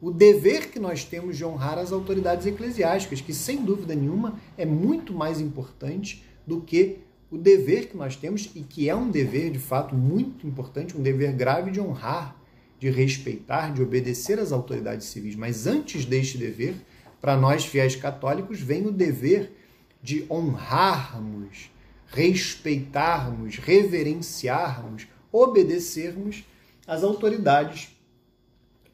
o 0.02 0.12
dever 0.12 0.70
que 0.70 0.80
nós 0.80 1.06
temos 1.06 1.38
de 1.38 1.46
honrar 1.46 1.78
as 1.78 1.92
autoridades 1.92 2.46
eclesiásticas, 2.46 3.22
que 3.22 3.34
sem 3.34 3.64
dúvida 3.64 3.96
nenhuma 3.96 4.40
é 4.58 4.66
muito 4.66 5.14
mais 5.14 5.40
importante 5.40 6.24
do 6.46 6.60
que 6.60 6.98
o 7.34 7.38
dever 7.40 7.88
que 7.88 7.98
nós 7.98 8.16
temos 8.16 8.52
e 8.54 8.62
que 8.62 8.88
é 8.88 8.96
um 8.96 9.10
dever 9.10 9.50
de 9.50 9.58
fato 9.58 9.96
muito 9.96 10.46
importante, 10.46 10.96
um 10.96 11.02
dever 11.02 11.34
grave 11.34 11.72
de 11.72 11.82
honrar, 11.82 12.40
de 12.80 12.92
respeitar, 12.92 13.74
de 13.74 13.82
obedecer 13.82 14.38
às 14.38 14.52
autoridades 14.52 15.08
civis. 15.08 15.36
Mas 15.36 15.66
antes 15.66 16.06
deste 16.06 16.38
dever, 16.38 16.76
para 17.20 17.36
nós 17.36 17.66
fiéis 17.66 17.96
católicos, 17.96 18.60
vem 18.60 18.86
o 18.86 18.92
dever 18.92 19.52
de 20.00 20.28
honrarmos, 20.30 21.72
respeitarmos, 22.06 23.58
reverenciarmos, 23.58 25.08
obedecermos 25.32 26.44
às 26.86 27.04
autoridades 27.04 27.98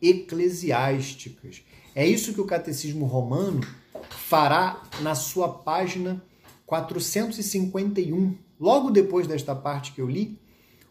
eclesiásticas. 0.01 1.61
É 1.93 2.07
isso 2.07 2.33
que 2.33 2.39
o 2.39 2.45
Catecismo 2.45 3.05
Romano 3.05 3.59
fará 4.09 4.81
na 5.01 5.13
sua 5.13 5.49
página 5.49 6.23
451. 6.69 8.37
Logo 8.59 8.91
depois 8.91 9.25
desta 9.25 9.55
parte 9.55 9.91
que 9.91 9.99
eu 9.99 10.07
li, 10.07 10.39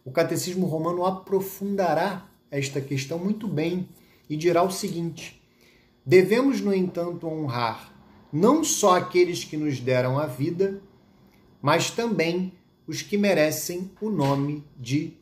o 0.05 0.11
Catecismo 0.11 0.67
Romano 0.67 1.05
aprofundará 1.05 2.29
esta 2.51 2.81
questão 2.81 3.17
muito 3.17 3.47
bem 3.47 3.89
e 4.29 4.37
dirá 4.37 4.65
o 4.65 4.73
seguinte: 4.73 5.41
Devemos, 6.05 6.61
no 6.61 6.75
entanto, 6.75 7.29
honrar 7.29 7.95
não 8.33 8.65
só 8.65 8.97
aqueles 8.97 9.45
que 9.45 9.57
nos 9.57 9.79
deram 9.79 10.19
a 10.19 10.27
vida, 10.27 10.83
mas 11.63 11.91
também 11.93 12.53
os 12.87 13.01
que 13.01 13.17
merecem 13.17 13.91
o 14.01 14.11
nome 14.11 14.65
de 14.77 15.13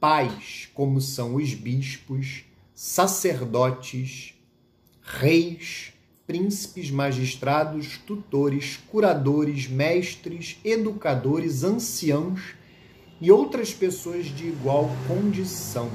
pais, 0.00 0.68
como 0.74 1.00
são 1.00 1.36
os 1.36 1.54
bispos, 1.54 2.44
sacerdotes, 2.74 4.34
reis, 5.00 5.93
príncipes, 6.26 6.90
magistrados, 6.90 7.98
tutores, 7.98 8.78
curadores, 8.90 9.68
mestres, 9.68 10.58
educadores, 10.64 11.62
anciãos 11.64 12.54
e 13.20 13.30
outras 13.30 13.72
pessoas 13.72 14.26
de 14.26 14.46
igual 14.46 14.90
condição. 15.06 15.90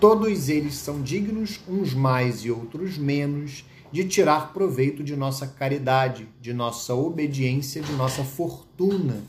Todos 0.00 0.48
eles 0.48 0.74
são 0.74 1.02
dignos, 1.02 1.60
uns 1.68 1.94
mais 1.94 2.44
e 2.44 2.50
outros 2.50 2.98
menos, 2.98 3.64
de 3.90 4.04
tirar 4.04 4.52
proveito 4.52 5.02
de 5.02 5.16
nossa 5.16 5.46
caridade, 5.46 6.28
de 6.40 6.52
nossa 6.52 6.94
obediência, 6.94 7.80
de 7.80 7.92
nossa 7.92 8.22
fortuna. 8.22 9.22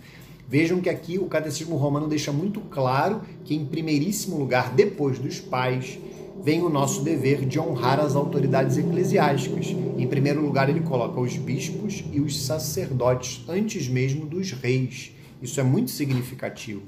Vejam 0.47 0.81
que 0.81 0.89
aqui 0.89 1.17
o 1.17 1.25
Catecismo 1.25 1.75
Romano 1.75 2.07
deixa 2.07 2.31
muito 2.31 2.59
claro 2.59 3.21
que, 3.45 3.55
em 3.55 3.65
primeiríssimo 3.65 4.37
lugar, 4.37 4.73
depois 4.73 5.19
dos 5.19 5.39
pais, 5.39 5.99
vem 6.41 6.61
o 6.61 6.69
nosso 6.69 7.03
dever 7.03 7.45
de 7.45 7.59
honrar 7.59 7.99
as 7.99 8.15
autoridades 8.15 8.77
eclesiásticas. 8.77 9.67
Em 9.97 10.07
primeiro 10.07 10.41
lugar, 10.41 10.69
ele 10.69 10.81
coloca 10.81 11.19
os 11.19 11.35
bispos 11.35 12.03
e 12.11 12.21
os 12.21 12.45
sacerdotes, 12.45 13.43
antes 13.47 13.87
mesmo 13.87 14.25
dos 14.25 14.51
reis. 14.51 15.11
Isso 15.41 15.59
é 15.59 15.63
muito 15.63 15.91
significativo. 15.91 16.83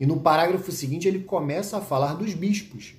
E 0.00 0.06
no 0.06 0.20
parágrafo 0.20 0.72
seguinte, 0.72 1.06
ele 1.06 1.20
começa 1.20 1.76
a 1.76 1.80
falar 1.80 2.14
dos 2.14 2.34
bispos. 2.34 2.94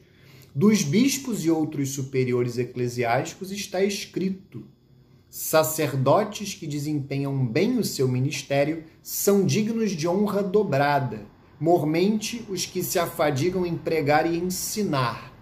Dos 0.54 0.84
bispos 0.84 1.44
e 1.44 1.50
outros 1.50 1.90
superiores 1.90 2.58
eclesiásticos 2.58 3.52
está 3.52 3.84
escrito: 3.84 4.64
sacerdotes 5.30 6.54
que 6.54 6.68
desempenham 6.68 7.46
bem 7.46 7.78
o 7.78 7.84
seu 7.84 8.08
ministério 8.08 8.84
são 9.02 9.46
dignos 9.46 9.92
de 9.92 10.08
honra 10.08 10.42
dobrada, 10.42 11.26
mormente 11.60 12.46
os 12.48 12.66
que 12.66 12.82
se 12.84 12.98
afadigam 12.98 13.66
em 13.66 13.76
pregar 13.76 14.32
e 14.32 14.38
ensinar 14.38 15.35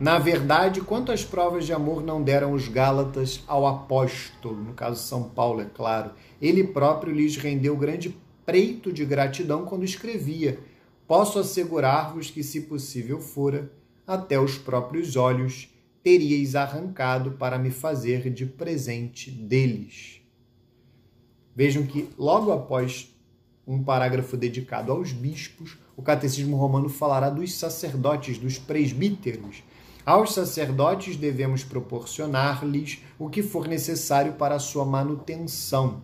na 0.00 0.18
verdade, 0.18 0.80
quantas 0.80 1.24
provas 1.24 1.66
de 1.66 1.72
amor 1.72 2.04
não 2.04 2.22
deram 2.22 2.52
os 2.52 2.68
Gálatas 2.68 3.42
ao 3.48 3.66
apóstolo, 3.66 4.62
no 4.62 4.72
caso 4.72 5.02
São 5.02 5.24
Paulo, 5.24 5.60
é 5.60 5.64
claro. 5.64 6.12
Ele 6.40 6.62
próprio 6.62 7.12
lhes 7.12 7.36
rendeu 7.36 7.76
grande 7.76 8.16
preito 8.46 8.92
de 8.92 9.04
gratidão 9.04 9.64
quando 9.64 9.84
escrevia: 9.84 10.60
Posso 11.06 11.38
assegurar-vos 11.38 12.30
que, 12.30 12.44
se 12.44 12.62
possível 12.62 13.20
fora, 13.20 13.72
até 14.06 14.38
os 14.38 14.56
próprios 14.56 15.16
olhos 15.16 15.68
teríeis 16.02 16.54
arrancado 16.54 17.32
para 17.32 17.58
me 17.58 17.70
fazer 17.70 18.30
de 18.30 18.46
presente 18.46 19.30
deles. 19.30 20.20
Vejam 21.54 21.84
que, 21.84 22.08
logo 22.16 22.52
após 22.52 23.14
um 23.66 23.82
parágrafo 23.82 24.36
dedicado 24.36 24.92
aos 24.92 25.12
bispos, 25.12 25.76
o 25.96 26.02
Catecismo 26.02 26.56
Romano 26.56 26.88
falará 26.88 27.28
dos 27.28 27.52
sacerdotes, 27.52 28.38
dos 28.38 28.58
presbíteros, 28.58 29.62
aos 30.08 30.32
sacerdotes 30.32 31.16
devemos 31.16 31.62
proporcionar-lhes 31.62 33.04
o 33.18 33.28
que 33.28 33.42
for 33.42 33.68
necessário 33.68 34.32
para 34.32 34.54
a 34.54 34.58
sua 34.58 34.86
manutenção. 34.86 36.02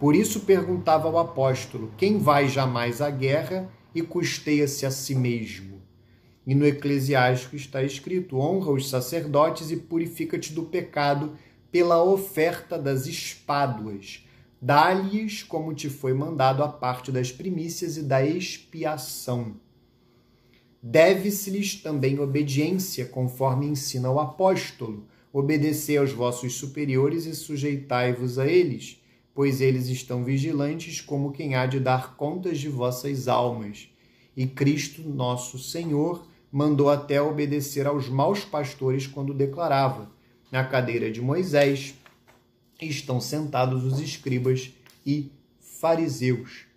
Por 0.00 0.16
isso 0.16 0.40
perguntava 0.40 1.08
ao 1.08 1.18
apóstolo: 1.18 1.92
quem 1.98 2.16
vai 2.16 2.48
jamais 2.48 3.02
à 3.02 3.10
guerra 3.10 3.68
e 3.94 4.00
custeia-se 4.00 4.86
a 4.86 4.90
si 4.90 5.14
mesmo? 5.14 5.82
E 6.46 6.54
no 6.54 6.66
Eclesiástico 6.66 7.54
está 7.54 7.82
escrito: 7.82 8.38
honra 8.38 8.72
os 8.72 8.88
sacerdotes 8.88 9.70
e 9.70 9.76
purifica-te 9.76 10.54
do 10.54 10.62
pecado 10.62 11.34
pela 11.70 12.02
oferta 12.02 12.78
das 12.78 13.06
espáduas. 13.06 14.26
Dá-lhes 14.58 15.42
como 15.42 15.74
te 15.74 15.90
foi 15.90 16.14
mandado 16.14 16.64
a 16.64 16.68
parte 16.68 17.12
das 17.12 17.30
primícias 17.30 17.98
e 17.98 18.02
da 18.04 18.24
expiação 18.24 19.56
Deve-se-lhes 20.86 21.76
também 21.76 22.20
obediência, 22.20 23.06
conforme 23.06 23.64
ensina 23.64 24.10
o 24.10 24.20
apóstolo. 24.20 25.06
Obedecei 25.32 25.96
aos 25.96 26.12
vossos 26.12 26.56
superiores 26.56 27.24
e 27.24 27.34
sujeitai-vos 27.34 28.38
a 28.38 28.46
eles, 28.46 29.02
pois 29.34 29.62
eles 29.62 29.88
estão 29.88 30.22
vigilantes 30.22 31.00
como 31.00 31.32
quem 31.32 31.54
há 31.54 31.64
de 31.64 31.80
dar 31.80 32.16
contas 32.16 32.58
de 32.58 32.68
vossas 32.68 33.28
almas. 33.28 33.88
E 34.36 34.46
Cristo, 34.46 35.00
nosso 35.08 35.58
Senhor, 35.58 36.28
mandou 36.52 36.90
até 36.90 37.18
obedecer 37.18 37.86
aos 37.86 38.10
maus 38.10 38.44
pastores 38.44 39.06
quando 39.06 39.32
declarava: 39.32 40.10
Na 40.52 40.64
cadeira 40.64 41.10
de 41.10 41.22
Moisés 41.22 41.94
estão 42.78 43.22
sentados 43.22 43.84
os 43.84 44.00
escribas 44.00 44.70
e 45.06 45.32
fariseus. 45.58 46.73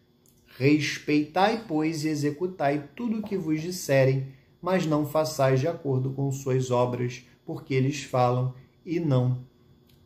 Respeitai, 0.58 1.64
pois, 1.68 2.04
e 2.04 2.10
executai 2.10 2.90
tudo 2.96 3.20
o 3.20 3.24
que 3.24 3.38
vos 3.38 3.62
disserem, 3.62 4.28
mas 4.60 4.88
não 4.88 5.06
façais 5.06 5.60
de 5.60 5.68
acordo 5.68 6.10
com 6.12 6.32
suas 6.32 6.72
obras, 6.72 7.24
porque 7.46 7.76
eles 7.76 8.04
falam 8.04 8.54
e 8.84 9.00
não 9.00 9.40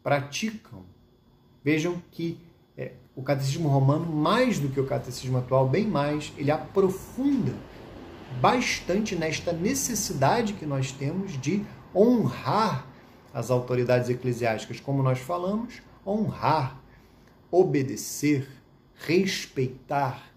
praticam. 0.03 0.83
Vejam 1.63 2.01
que 2.11 2.37
é, 2.77 2.91
o 3.15 3.23
catecismo 3.23 3.69
romano, 3.69 4.05
mais 4.05 4.59
do 4.59 4.67
que 4.67 4.79
o 4.79 4.85
catecismo 4.85 5.37
atual, 5.37 5.69
bem 5.69 5.87
mais, 5.87 6.33
ele 6.37 6.51
aprofunda 6.51 7.53
bastante 8.41 9.15
nesta 9.15 9.53
necessidade 9.53 10.53
que 10.53 10.65
nós 10.65 10.91
temos 10.91 11.39
de 11.39 11.63
honrar 11.95 12.87
as 13.33 13.49
autoridades 13.49 14.09
eclesiásticas, 14.09 14.79
como 14.79 15.01
nós 15.01 15.19
falamos, 15.19 15.81
honrar, 16.05 16.81
obedecer, 17.49 18.49
respeitar, 18.95 20.30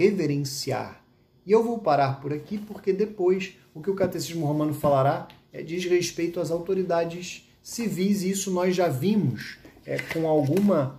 reverenciar. 0.00 1.04
E 1.44 1.52
eu 1.52 1.62
vou 1.62 1.78
parar 1.78 2.22
por 2.22 2.32
aqui 2.32 2.56
porque 2.56 2.90
depois 2.90 3.58
o 3.74 3.82
que 3.82 3.90
o 3.90 3.94
Catecismo 3.94 4.46
Romano 4.46 4.72
falará 4.72 5.28
é, 5.52 5.62
diz 5.62 5.84
respeito 5.84 6.40
às 6.40 6.50
autoridades 6.50 7.46
civis, 7.62 8.22
e 8.22 8.30
isso 8.30 8.50
nós 8.50 8.74
já 8.74 8.88
vimos 8.88 9.58
é, 9.84 9.98
com 9.98 10.26
alguma 10.26 10.98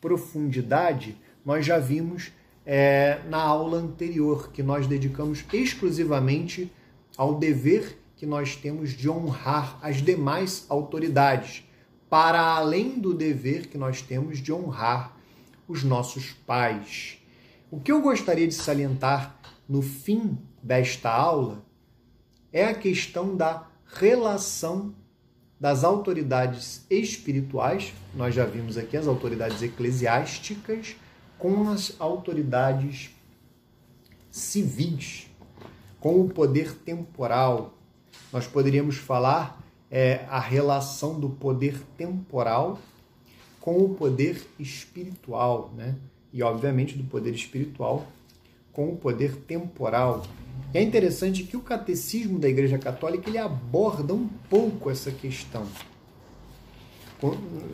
profundidade, 0.00 1.16
nós 1.44 1.64
já 1.64 1.78
vimos 1.78 2.32
é, 2.66 3.20
na 3.28 3.40
aula 3.40 3.78
anterior, 3.78 4.50
que 4.50 4.64
nós 4.64 4.84
dedicamos 4.88 5.44
exclusivamente 5.52 6.72
ao 7.16 7.36
dever 7.36 7.98
que 8.16 8.26
nós 8.26 8.56
temos 8.56 8.90
de 8.90 9.08
honrar 9.08 9.78
as 9.80 10.02
demais 10.02 10.66
autoridades, 10.68 11.64
para 12.08 12.40
além 12.40 12.98
do 12.98 13.14
dever 13.14 13.68
que 13.68 13.78
nós 13.78 14.02
temos 14.02 14.40
de 14.40 14.52
honrar 14.52 15.16
os 15.68 15.84
nossos 15.84 16.32
pais. 16.44 17.19
O 17.70 17.78
que 17.78 17.92
eu 17.92 18.02
gostaria 18.02 18.48
de 18.48 18.54
salientar 18.54 19.36
no 19.68 19.80
fim 19.80 20.36
desta 20.60 21.08
aula 21.08 21.62
é 22.52 22.64
a 22.64 22.74
questão 22.74 23.36
da 23.36 23.68
relação 23.86 24.92
das 25.58 25.84
autoridades 25.84 26.84
espirituais, 26.90 27.92
nós 28.12 28.34
já 28.34 28.44
vimos 28.44 28.76
aqui 28.76 28.96
as 28.96 29.06
autoridades 29.06 29.62
eclesiásticas, 29.62 30.96
com 31.38 31.68
as 31.68 31.94
autoridades 32.00 33.10
civis, 34.32 35.30
com 36.00 36.20
o 36.20 36.28
poder 36.28 36.74
temporal. 36.74 37.78
Nós 38.32 38.48
poderíamos 38.48 38.96
falar 38.96 39.62
é, 39.88 40.24
a 40.28 40.40
relação 40.40 41.20
do 41.20 41.30
poder 41.30 41.80
temporal 41.96 42.80
com 43.60 43.76
o 43.78 43.94
poder 43.94 44.44
espiritual, 44.58 45.72
né? 45.76 45.94
E 46.32 46.42
obviamente 46.42 46.96
do 46.96 47.04
poder 47.04 47.34
espiritual 47.34 48.06
com 48.72 48.88
o 48.88 48.96
poder 48.96 49.36
temporal. 49.36 50.22
E 50.72 50.78
é 50.78 50.82
interessante 50.82 51.44
que 51.44 51.56
o 51.56 51.60
catecismo 51.60 52.38
da 52.38 52.48
Igreja 52.48 52.78
Católica 52.78 53.28
ele 53.28 53.38
aborda 53.38 54.14
um 54.14 54.28
pouco 54.48 54.90
essa 54.90 55.10
questão. 55.10 55.66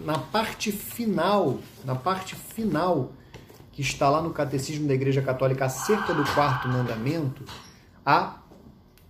Na 0.04 0.18
parte 0.18 0.72
final, 0.72 1.58
na 1.84 1.94
parte 1.94 2.34
final 2.34 3.12
que 3.72 3.82
está 3.82 4.08
lá 4.08 4.22
no 4.22 4.30
catecismo 4.30 4.88
da 4.88 4.94
Igreja 4.94 5.20
Católica 5.20 5.66
acerca 5.66 6.14
do 6.14 6.24
quarto 6.32 6.66
mandamento, 6.66 7.44
há 8.04 8.38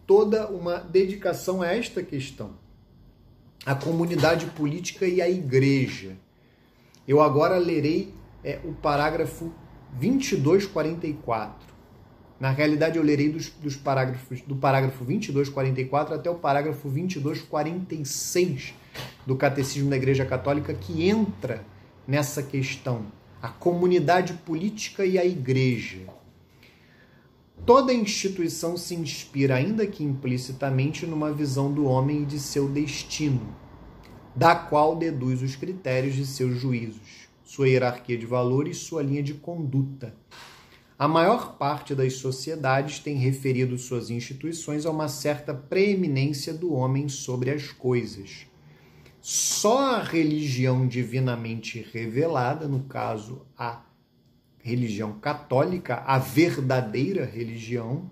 toda 0.06 0.48
uma 0.48 0.78
dedicação 0.78 1.62
a 1.62 1.68
esta 1.68 2.02
questão. 2.02 2.50
A 3.64 3.74
comunidade 3.74 4.46
política 4.46 5.06
e 5.06 5.22
a 5.22 5.28
igreja. 5.28 6.16
Eu 7.06 7.22
agora 7.22 7.56
lerei 7.58 8.12
é, 8.46 8.60
o 8.62 8.72
parágrafo 8.72 9.52
2244. 9.94 11.74
Na 12.38 12.50
realidade, 12.50 12.96
eu 12.96 13.02
lerei 13.02 13.28
dos, 13.28 13.50
dos 13.50 13.74
parágrafos, 13.76 14.40
do 14.42 14.54
parágrafo 14.54 15.04
2244 15.04 16.14
até 16.14 16.30
o 16.30 16.36
parágrafo 16.36 16.88
2246 16.88 18.72
do 19.26 19.34
Catecismo 19.34 19.90
da 19.90 19.96
Igreja 19.96 20.24
Católica, 20.24 20.72
que 20.72 21.08
entra 21.08 21.64
nessa 22.06 22.40
questão, 22.40 23.06
a 23.42 23.48
comunidade 23.48 24.34
política 24.34 25.04
e 25.04 25.18
a 25.18 25.24
igreja. 25.24 26.02
Toda 27.64 27.92
instituição 27.92 28.76
se 28.76 28.94
inspira, 28.94 29.56
ainda 29.56 29.86
que 29.86 30.04
implicitamente, 30.04 31.04
numa 31.04 31.32
visão 31.32 31.72
do 31.72 31.86
homem 31.86 32.22
e 32.22 32.26
de 32.26 32.38
seu 32.38 32.68
destino, 32.68 33.56
da 34.36 34.54
qual 34.54 34.94
deduz 34.94 35.42
os 35.42 35.56
critérios 35.56 36.14
de 36.14 36.26
seus 36.26 36.60
juízos, 36.60 37.25
sua 37.46 37.70
hierarquia 37.70 38.18
de 38.18 38.26
valores, 38.26 38.76
sua 38.76 39.02
linha 39.02 39.22
de 39.22 39.32
conduta 39.32 40.14
a 40.98 41.06
maior 41.06 41.58
parte 41.58 41.94
das 41.94 42.14
sociedades 42.14 43.00
tem 43.00 43.16
referido 43.16 43.76
suas 43.76 44.08
instituições 44.08 44.86
a 44.86 44.90
uma 44.90 45.08
certa 45.08 45.52
preeminência 45.52 46.54
do 46.54 46.72
homem 46.72 47.06
sobre 47.06 47.50
as 47.50 47.70
coisas. 47.70 48.46
Só 49.20 49.96
a 49.96 50.02
religião 50.02 50.88
divinamente 50.88 51.86
revelada, 51.92 52.66
no 52.66 52.84
caso 52.84 53.44
a 53.58 53.84
religião 54.58 55.18
católica, 55.18 55.96
a 56.06 56.18
verdadeira 56.18 57.26
religião, 57.26 58.10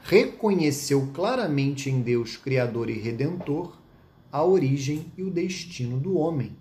reconheceu 0.00 1.10
claramente 1.12 1.90
em 1.90 2.00
Deus 2.00 2.38
Criador 2.38 2.88
e 2.88 2.98
Redentor 2.98 3.76
a 4.34 4.44
origem 4.44 5.12
e 5.16 5.22
o 5.22 5.30
destino 5.30 5.98
do 5.98 6.18
homem 6.18 6.56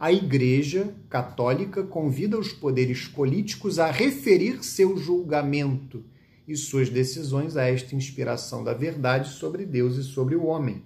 a 0.00 0.12
Igreja 0.12 0.94
Católica 1.10 1.82
convida 1.82 2.38
os 2.38 2.52
poderes 2.52 3.08
políticos 3.08 3.80
a 3.80 3.90
referir 3.90 4.62
seu 4.62 4.96
julgamento 4.96 6.04
e 6.46 6.56
suas 6.56 6.88
decisões 6.88 7.56
a 7.56 7.64
esta 7.64 7.96
inspiração 7.96 8.62
da 8.62 8.72
verdade 8.72 9.30
sobre 9.30 9.66
Deus 9.66 9.96
e 9.96 10.04
sobre 10.04 10.36
o 10.36 10.46
homem. 10.46 10.84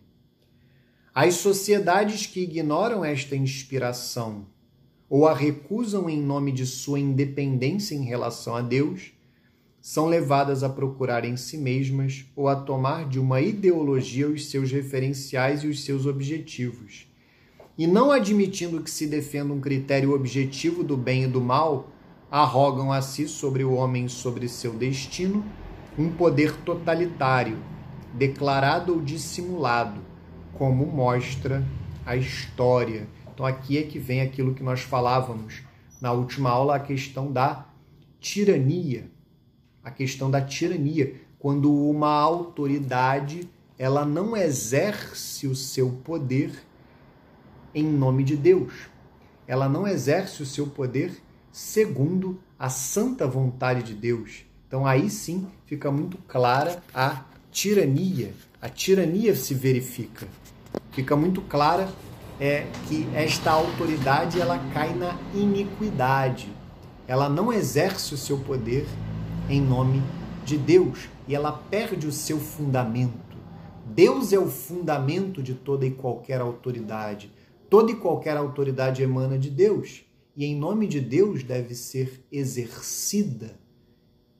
As 1.14 1.35
sociedades 1.35 2.27
que 2.27 2.40
ignoram 2.40 3.05
esta 3.05 3.37
inspiração 3.37 4.46
ou 5.11 5.29
a 5.29 5.35
recusam 5.35 6.09
em 6.09 6.18
nome 6.18 6.51
de 6.51 6.64
sua 6.64 6.98
independência 6.98 7.94
em 7.94 8.05
relação 8.05 8.57
a 8.57 8.62
Deus, 8.62 9.12
são 9.82 10.06
levadas 10.06 10.62
a 10.62 10.70
procurar 10.70 11.26
em 11.26 11.36
si 11.36 11.58
mesmas 11.58 12.24
ou 12.34 12.48
a 12.48 12.56
tomar 12.56 13.06
de 13.06 13.20
uma 13.20 13.42
ideologia 13.42 14.26
os 14.26 14.48
seus 14.48 14.72
referenciais 14.72 15.62
e 15.62 15.66
os 15.66 15.84
seus 15.84 16.06
objetivos 16.06 17.12
e 17.76 17.86
não 17.86 18.10
admitindo 18.10 18.82
que 18.82 18.90
se 18.90 19.06
defenda 19.06 19.52
um 19.52 19.60
critério 19.60 20.14
objetivo 20.14 20.84
do 20.84 20.96
bem 20.96 21.24
e 21.24 21.26
do 21.26 21.40
mal, 21.40 21.88
arrogam 22.30 22.92
a 22.92 23.00
si 23.00 23.26
sobre 23.26 23.64
o 23.64 23.72
homem 23.72 24.06
e 24.06 24.10
sobre 24.10 24.48
seu 24.48 24.72
destino 24.72 25.44
um 25.98 26.10
poder 26.10 26.56
totalitário, 26.58 27.58
declarado 28.14 28.94
ou 28.94 29.00
dissimulado, 29.02 30.00
como 30.54 30.86
mostra 30.86 31.66
a 32.04 32.16
história. 32.16 33.06
Então 33.32 33.44
aqui 33.44 33.78
é 33.78 33.82
que 33.82 33.98
vem 33.98 34.20
aquilo 34.20 34.54
que 34.54 34.62
nós 34.62 34.80
falávamos 34.80 35.62
na 36.00 36.12
última 36.12 36.50
aula, 36.50 36.76
a 36.76 36.80
questão 36.80 37.30
da 37.30 37.66
tirania. 38.20 39.10
A 39.84 39.90
questão 39.90 40.30
da 40.30 40.40
tirania, 40.40 41.14
quando 41.38 41.72
uma 41.72 42.10
autoridade 42.10 43.48
ela 43.78 44.04
não 44.04 44.36
exerce 44.36 45.46
o 45.48 45.56
seu 45.56 45.90
poder 46.04 46.52
em 47.74 47.84
nome 47.84 48.22
de 48.22 48.36
Deus. 48.36 48.72
Ela 49.46 49.68
não 49.68 49.88
exerce 49.88 50.42
o 50.42 50.46
seu 50.46 50.68
poder 50.68 51.20
segundo 51.50 52.40
a 52.58 52.68
santa 52.68 53.26
vontade 53.26 53.82
de 53.82 53.94
Deus. 53.94 54.44
Então 54.68 54.86
aí 54.86 55.10
sim 55.10 55.48
fica 55.66 55.90
muito 55.90 56.16
clara 56.28 56.82
a 56.94 57.24
tirania. 57.50 58.32
A 58.60 58.68
tirania 58.68 59.34
se 59.34 59.52
verifica. 59.52 60.28
Fica 60.92 61.16
muito 61.16 61.40
clara 61.42 61.88
é 62.40 62.66
que 62.88 63.06
esta 63.14 63.50
autoridade 63.50 64.40
ela 64.40 64.58
cai 64.72 64.94
na 64.94 65.18
iniquidade. 65.34 66.52
Ela 67.06 67.28
não 67.28 67.52
exerce 67.52 68.14
o 68.14 68.16
seu 68.16 68.38
poder 68.38 68.86
em 69.52 69.60
nome 69.60 70.02
de 70.46 70.56
Deus 70.56 71.10
e 71.28 71.34
ela 71.34 71.52
perde 71.52 72.06
o 72.06 72.12
seu 72.12 72.40
fundamento. 72.40 73.36
Deus 73.84 74.32
é 74.32 74.38
o 74.38 74.48
fundamento 74.48 75.42
de 75.42 75.52
toda 75.52 75.84
e 75.84 75.90
qualquer 75.90 76.40
autoridade. 76.40 77.30
Toda 77.68 77.92
e 77.92 77.96
qualquer 77.96 78.34
autoridade 78.34 79.02
emana 79.02 79.38
de 79.38 79.50
Deus 79.50 80.04
e, 80.34 80.46
em 80.46 80.56
nome 80.56 80.86
de 80.86 81.00
Deus, 81.00 81.42
deve 81.42 81.74
ser 81.74 82.24
exercida. 82.32 83.60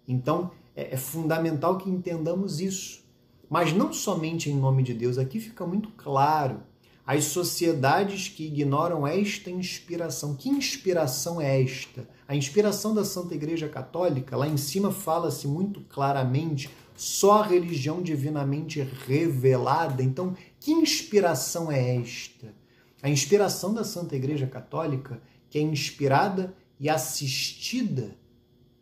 Então, 0.09 0.51
é, 0.75 0.94
é 0.94 0.96
fundamental 0.96 1.77
que 1.77 1.90
entendamos 1.90 2.59
isso. 2.59 3.05
Mas 3.51 3.70
não 3.70 3.92
somente 3.92 4.48
em 4.48 4.57
nome 4.57 4.83
de 4.83 4.94
Deus, 4.94 5.18
aqui 5.18 5.38
fica 5.38 5.66
muito 5.66 5.90
claro. 5.90 6.62
As 7.05 7.25
sociedades 7.25 8.29
que 8.29 8.46
ignoram 8.46 9.07
esta 9.07 9.51
inspiração. 9.51 10.35
Que 10.35 10.48
inspiração 10.48 11.38
é 11.38 11.62
esta? 11.62 12.09
A 12.33 12.35
inspiração 12.35 12.95
da 12.95 13.05
Santa 13.05 13.35
Igreja 13.35 13.68
Católica, 13.68 14.38
lá 14.38 14.49
em 14.49 14.57
cima 14.57 14.90
fala-se 14.90 15.47
muito 15.47 15.83
claramente 15.83 16.71
só 16.97 17.42
a 17.42 17.47
religião 17.47 18.01
divinamente 18.01 18.81
revelada. 19.07 20.03
Então, 20.03 20.35
que 20.59 20.73
inspiração 20.73 21.71
é 21.71 21.97
esta? 21.97 22.55
A 23.03 23.11
inspiração 23.11 23.75
da 23.75 23.85
Santa 23.85 24.16
Igreja 24.16 24.47
Católica, 24.47 25.21
que 25.51 25.59
é 25.59 25.61
inspirada 25.61 26.57
e 26.81 26.88
assistida 26.88 28.16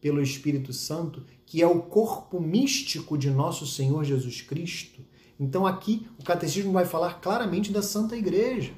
pelo 0.00 0.22
Espírito 0.22 0.72
Santo, 0.72 1.24
que 1.44 1.60
é 1.60 1.66
o 1.66 1.82
corpo 1.82 2.40
místico 2.40 3.18
de 3.18 3.32
nosso 3.32 3.66
Senhor 3.66 4.04
Jesus 4.04 4.40
Cristo. 4.42 5.00
Então 5.40 5.66
aqui 5.66 6.06
o 6.20 6.22
catecismo 6.22 6.70
vai 6.70 6.84
falar 6.84 7.14
claramente 7.14 7.72
da 7.72 7.82
Santa 7.82 8.16
Igreja. 8.16 8.72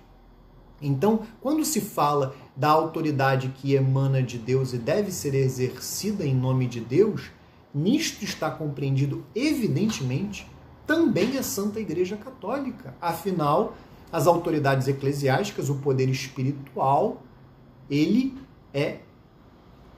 Então, 0.81 1.27
quando 1.41 1.65
se 1.65 1.81
fala 1.81 2.35
da 2.55 2.69
autoridade 2.69 3.49
que 3.49 3.75
emana 3.75 4.23
de 4.23 4.39
Deus 4.39 4.73
e 4.73 4.79
deve 4.79 5.11
ser 5.11 5.35
exercida 5.35 6.25
em 6.25 6.35
nome 6.35 6.67
de 6.67 6.81
Deus, 6.81 7.31
nisto 7.75 8.25
está 8.25 8.51
compreendido, 8.51 9.25
evidentemente, 9.35 10.47
também 10.87 11.39
a 11.39 11.43
Santa 11.43 11.81
Igreja 11.81 12.17
Católica. 12.17 12.95
Afinal, 13.01 13.75
as 14.13 14.27
autoridades 14.27 14.89
eclesiásticas, 14.89 15.71
o 15.71 15.77
poder 15.77 16.09
espiritual, 16.09 17.23
ele 17.89 18.37
é 18.75 18.99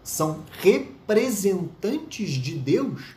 são 0.05 0.41
representantes 0.61 2.33
de 2.33 2.57
Deus 2.57 3.17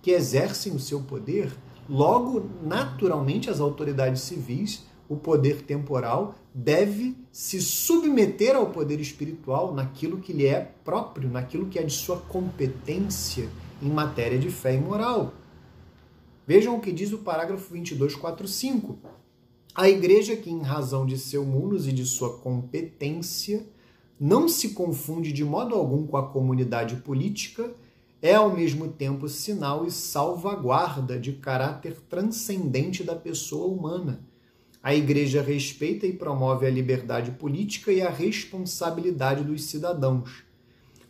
que 0.00 0.10
exercem 0.10 0.74
o 0.74 0.80
seu 0.80 1.00
poder. 1.00 1.52
Logo, 1.88 2.48
naturalmente, 2.62 3.50
as 3.50 3.60
autoridades 3.60 4.22
civis, 4.22 4.84
o 5.12 5.16
poder 5.16 5.62
temporal, 5.62 6.34
deve 6.54 7.16
se 7.30 7.60
submeter 7.60 8.56
ao 8.56 8.70
poder 8.70 9.00
espiritual 9.00 9.74
naquilo 9.74 10.18
que 10.18 10.32
lhe 10.32 10.46
é 10.46 10.60
próprio, 10.84 11.30
naquilo 11.30 11.66
que 11.66 11.78
é 11.78 11.82
de 11.82 11.92
sua 11.92 12.16
competência 12.16 13.48
em 13.82 13.90
matéria 13.90 14.38
de 14.38 14.50
fé 14.50 14.74
e 14.74 14.80
moral. 14.80 15.34
Vejam 16.46 16.76
o 16.76 16.80
que 16.80 16.90
diz 16.90 17.12
o 17.12 17.18
parágrafo 17.18 17.68
2245. 17.70 18.98
A 19.74 19.88
igreja 19.88 20.34
que, 20.34 20.50
em 20.50 20.62
razão 20.62 21.04
de 21.04 21.18
seu 21.18 21.44
munus 21.44 21.86
e 21.86 21.92
de 21.92 22.04
sua 22.04 22.38
competência, 22.38 23.66
não 24.18 24.48
se 24.48 24.70
confunde 24.70 25.32
de 25.32 25.44
modo 25.44 25.74
algum 25.74 26.06
com 26.06 26.16
a 26.16 26.28
comunidade 26.28 26.96
política, 26.96 27.70
é 28.20 28.34
ao 28.34 28.54
mesmo 28.54 28.88
tempo 28.88 29.28
sinal 29.28 29.84
e 29.84 29.90
salvaguarda 29.90 31.18
de 31.18 31.32
caráter 31.32 31.96
transcendente 32.08 33.02
da 33.02 33.16
pessoa 33.16 33.66
humana. 33.66 34.31
A 34.82 34.92
Igreja 34.92 35.40
respeita 35.40 36.08
e 36.08 36.12
promove 36.12 36.66
a 36.66 36.70
liberdade 36.70 37.30
política 37.30 37.92
e 37.92 38.02
a 38.02 38.10
responsabilidade 38.10 39.44
dos 39.44 39.66
cidadãos. 39.66 40.42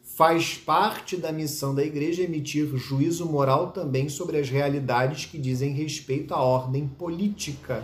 Faz 0.02 0.54
parte 0.58 1.16
da 1.16 1.32
missão 1.32 1.74
da 1.74 1.82
Igreja 1.82 2.22
emitir 2.22 2.66
juízo 2.76 3.24
moral 3.24 3.72
também 3.72 4.10
sobre 4.10 4.36
as 4.36 4.50
realidades 4.50 5.24
que 5.24 5.38
dizem 5.38 5.72
respeito 5.72 6.34
à 6.34 6.42
ordem 6.42 6.86
política 6.86 7.82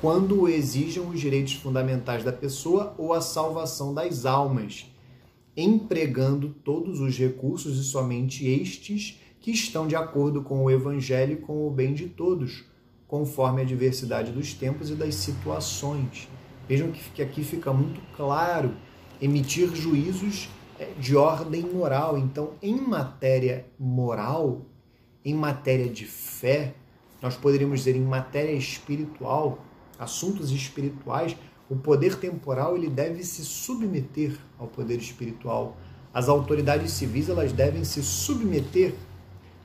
quando 0.00 0.42
o 0.42 0.48
exijam 0.48 1.08
os 1.08 1.18
direitos 1.18 1.54
fundamentais 1.54 2.22
da 2.22 2.32
pessoa 2.32 2.94
ou 2.96 3.12
a 3.12 3.20
salvação 3.20 3.92
das 3.92 4.24
almas, 4.24 4.86
empregando 5.56 6.50
todos 6.62 7.00
os 7.00 7.18
recursos 7.18 7.76
e 7.76 7.82
somente 7.82 8.46
estes 8.46 9.18
que 9.40 9.50
estão 9.50 9.88
de 9.88 9.96
acordo 9.96 10.42
com 10.42 10.62
o 10.62 10.70
Evangelho 10.70 11.32
e 11.32 11.40
com 11.40 11.66
o 11.66 11.70
bem 11.72 11.92
de 11.92 12.06
todos, 12.06 12.64
conforme 13.06 13.62
a 13.62 13.64
diversidade 13.64 14.32
dos 14.32 14.54
tempos 14.54 14.90
e 14.90 14.94
das 14.94 15.14
situações. 15.14 16.28
Vejam 16.68 16.90
que 16.90 17.22
aqui 17.22 17.44
fica 17.44 17.72
muito 17.72 18.00
claro 18.16 18.74
emitir 19.20 19.74
juízos 19.74 20.48
é, 20.78 20.86
de 20.98 21.16
ordem 21.16 21.62
moral. 21.62 22.18
Então, 22.18 22.52
em 22.62 22.80
matéria 22.80 23.66
moral, 23.78 24.62
em 25.24 25.34
matéria 25.34 25.88
de 25.88 26.04
fé, 26.04 26.74
nós 27.22 27.36
poderíamos 27.36 27.80
dizer 27.80 27.96
em 27.96 28.02
matéria 28.02 28.52
espiritual, 28.52 29.58
assuntos 29.98 30.50
espirituais, 30.50 31.36
o 31.68 31.76
poder 31.76 32.16
temporal 32.16 32.76
ele 32.76 32.90
deve 32.90 33.22
se 33.24 33.44
submeter 33.44 34.36
ao 34.58 34.66
poder 34.66 34.98
espiritual. 34.98 35.76
As 36.12 36.28
autoridades 36.28 36.92
civis 36.92 37.28
elas 37.28 37.52
devem 37.52 37.84
se 37.84 38.02
submeter 38.02 38.94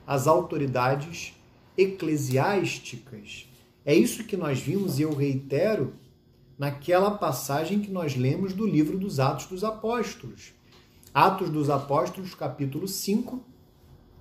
às 0.06 0.26
autoridades 0.26 1.34
eclesiásticas. 1.80 3.48
É 3.84 3.94
isso 3.94 4.24
que 4.24 4.36
nós 4.36 4.60
vimos 4.60 4.98
e 4.98 5.02
eu 5.02 5.14
reitero 5.14 5.94
naquela 6.58 7.12
passagem 7.12 7.80
que 7.80 7.90
nós 7.90 8.14
lemos 8.16 8.52
do 8.52 8.66
livro 8.66 8.98
dos 8.98 9.18
Atos 9.18 9.46
dos 9.46 9.64
Apóstolos. 9.64 10.52
Atos 11.14 11.48
dos 11.48 11.70
Apóstolos, 11.70 12.34
capítulo 12.34 12.86
5, 12.86 13.42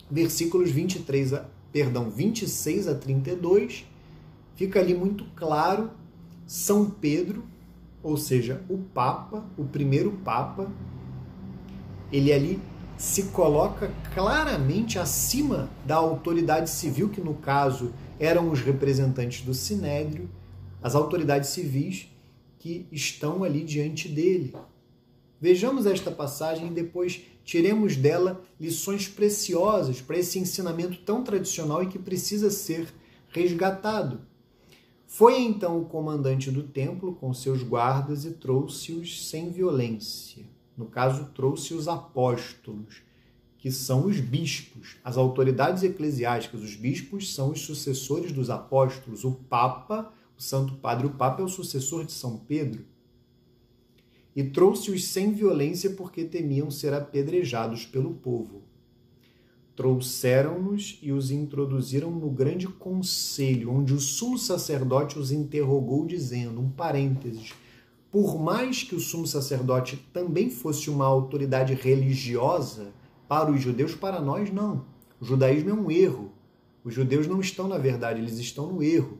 versículos 0.09 0.71
23 0.71 1.33
a, 1.33 1.45
perdão, 1.71 2.09
26 2.09 2.87
a 2.87 2.95
32, 2.95 3.85
fica 4.55 4.79
ali 4.79 4.95
muito 4.95 5.25
claro 5.35 5.91
são 6.49 6.89
Pedro, 6.89 7.43
ou 8.01 8.17
seja, 8.17 8.63
o 8.67 8.79
Papa, 8.79 9.45
o 9.55 9.65
primeiro 9.65 10.13
Papa, 10.23 10.67
ele 12.11 12.33
ali 12.33 12.59
se 12.99 13.23
coloca 13.27 13.89
claramente 14.13 14.99
acima 14.99 15.69
da 15.85 15.95
autoridade 15.95 16.69
civil, 16.69 17.07
que 17.07 17.21
no 17.21 17.33
caso 17.33 17.93
eram 18.19 18.51
os 18.51 18.59
representantes 18.59 19.41
do 19.41 19.53
Sinédrio, 19.53 20.29
as 20.83 20.95
autoridades 20.95 21.49
civis 21.49 22.09
que 22.57 22.85
estão 22.91 23.45
ali 23.45 23.63
diante 23.63 24.09
dele. 24.09 24.53
Vejamos 25.39 25.85
esta 25.85 26.11
passagem 26.11 26.67
e 26.67 26.73
depois 26.73 27.21
tiremos 27.45 27.95
dela 27.95 28.43
lições 28.59 29.07
preciosas 29.07 30.01
para 30.01 30.17
esse 30.17 30.37
ensinamento 30.37 30.97
tão 30.97 31.23
tradicional 31.23 31.81
e 31.81 31.87
que 31.87 31.97
precisa 31.97 32.51
ser 32.51 32.93
resgatado. 33.29 34.27
Foi 35.07 35.39
então 35.39 35.79
o 35.79 35.85
comandante 35.85 36.51
do 36.51 36.63
templo 36.63 37.15
com 37.15 37.33
seus 37.33 37.63
guardas 37.63 38.25
e 38.25 38.31
trouxe-os 38.31 39.29
sem 39.29 39.49
violência. 39.49 40.58
No 40.79 40.85
caso, 40.85 41.25
trouxe 41.35 41.73
os 41.73 41.89
apóstolos, 41.89 43.01
que 43.57 43.69
são 43.69 44.05
os 44.05 44.21
bispos, 44.21 44.95
as 45.03 45.17
autoridades 45.17 45.83
eclesiásticas. 45.83 46.61
Os 46.61 46.73
bispos 46.73 47.33
são 47.33 47.51
os 47.51 47.59
sucessores 47.59 48.31
dos 48.31 48.49
apóstolos. 48.49 49.25
O 49.25 49.33
Papa, 49.33 50.13
o 50.37 50.41
Santo 50.41 50.75
Padre, 50.75 51.05
o 51.07 51.09
Papa 51.09 51.41
é 51.41 51.45
o 51.45 51.49
sucessor 51.49 52.05
de 52.05 52.13
São 52.13 52.37
Pedro. 52.37 52.85
E 54.33 54.41
trouxe-os 54.41 55.03
sem 55.07 55.33
violência 55.33 55.89
porque 55.89 56.23
temiam 56.23 56.71
ser 56.71 56.93
apedrejados 56.93 57.85
pelo 57.85 58.13
povo 58.13 58.63
trouxeram-nos 59.79 60.99
e 61.01 61.09
os 61.09 61.31
introduziram 61.31 62.11
no 62.11 62.29
grande 62.29 62.67
conselho, 62.67 63.71
onde 63.71 63.93
o 63.93 63.99
sumo 64.01 64.37
sacerdote 64.37 65.17
os 65.17 65.31
interrogou, 65.31 66.05
dizendo: 66.05 66.59
um 66.59 66.69
parênteses. 66.69 67.53
Por 68.11 68.39
mais 68.39 68.83
que 68.83 68.95
o 68.95 68.99
sumo 68.99 69.27
sacerdote 69.27 69.97
também 70.11 70.49
fosse 70.49 70.89
uma 70.89 71.05
autoridade 71.05 71.73
religiosa, 71.73 72.91
para 73.27 73.51
os 73.51 73.61
judeus, 73.61 73.93
para 73.93 74.19
nós 74.19 74.51
não. 74.51 74.85
O 75.21 75.25
judaísmo 75.25 75.69
é 75.69 75.73
um 75.73 75.91
erro. 75.91 76.31
Os 76.83 76.93
judeus 76.93 77.27
não 77.27 77.39
estão 77.39 77.67
na 77.67 77.77
verdade, 77.77 78.19
eles 78.19 78.39
estão 78.39 78.71
no 78.71 78.81
erro. 78.81 79.19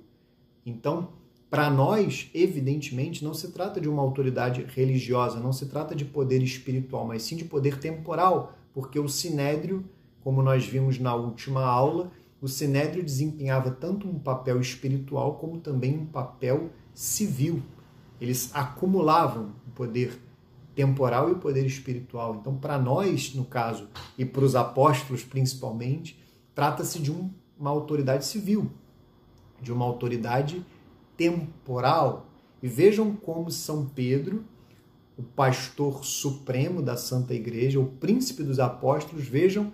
Então, 0.65 1.09
para 1.49 1.69
nós, 1.69 2.29
evidentemente, 2.33 3.23
não 3.23 3.33
se 3.33 3.51
trata 3.51 3.79
de 3.79 3.87
uma 3.87 4.01
autoridade 4.01 4.65
religiosa, 4.67 5.39
não 5.39 5.53
se 5.53 5.67
trata 5.67 5.95
de 5.95 6.05
poder 6.05 6.41
espiritual, 6.41 7.05
mas 7.05 7.23
sim 7.23 7.35
de 7.35 7.45
poder 7.45 7.77
temporal, 7.79 8.53
porque 8.73 8.99
o 8.99 9.07
sinédrio 9.07 9.85
como 10.21 10.41
nós 10.41 10.65
vimos 10.65 10.99
na 10.99 11.15
última 11.15 11.63
aula, 11.63 12.11
o 12.41 12.47
Sinédrio 12.47 13.03
desempenhava 13.03 13.71
tanto 13.71 14.07
um 14.07 14.19
papel 14.19 14.59
espiritual 14.59 15.35
como 15.35 15.59
também 15.59 15.97
um 15.97 16.05
papel 16.05 16.69
civil. 16.93 17.61
Eles 18.19 18.51
acumulavam 18.53 19.51
o 19.67 19.71
poder 19.71 20.19
temporal 20.75 21.29
e 21.29 21.33
o 21.33 21.39
poder 21.39 21.65
espiritual. 21.65 22.37
Então, 22.39 22.55
para 22.55 22.77
nós, 22.77 23.33
no 23.33 23.43
caso, 23.43 23.87
e 24.17 24.25
para 24.25 24.43
os 24.43 24.55
apóstolos 24.55 25.23
principalmente, 25.23 26.17
trata-se 26.55 26.99
de 26.99 27.11
um, 27.11 27.29
uma 27.57 27.69
autoridade 27.69 28.25
civil, 28.25 28.71
de 29.61 29.71
uma 29.71 29.85
autoridade 29.85 30.65
temporal. 31.17 32.27
E 32.63 32.67
vejam 32.67 33.15
como 33.15 33.51
São 33.51 33.85
Pedro, 33.85 34.43
o 35.17 35.23
pastor 35.23 36.05
supremo 36.05 36.81
da 36.81 36.95
Santa 36.95 37.33
Igreja, 37.33 37.79
o 37.79 37.85
príncipe 37.85 38.41
dos 38.41 38.59
apóstolos, 38.59 39.27
vejam 39.27 39.73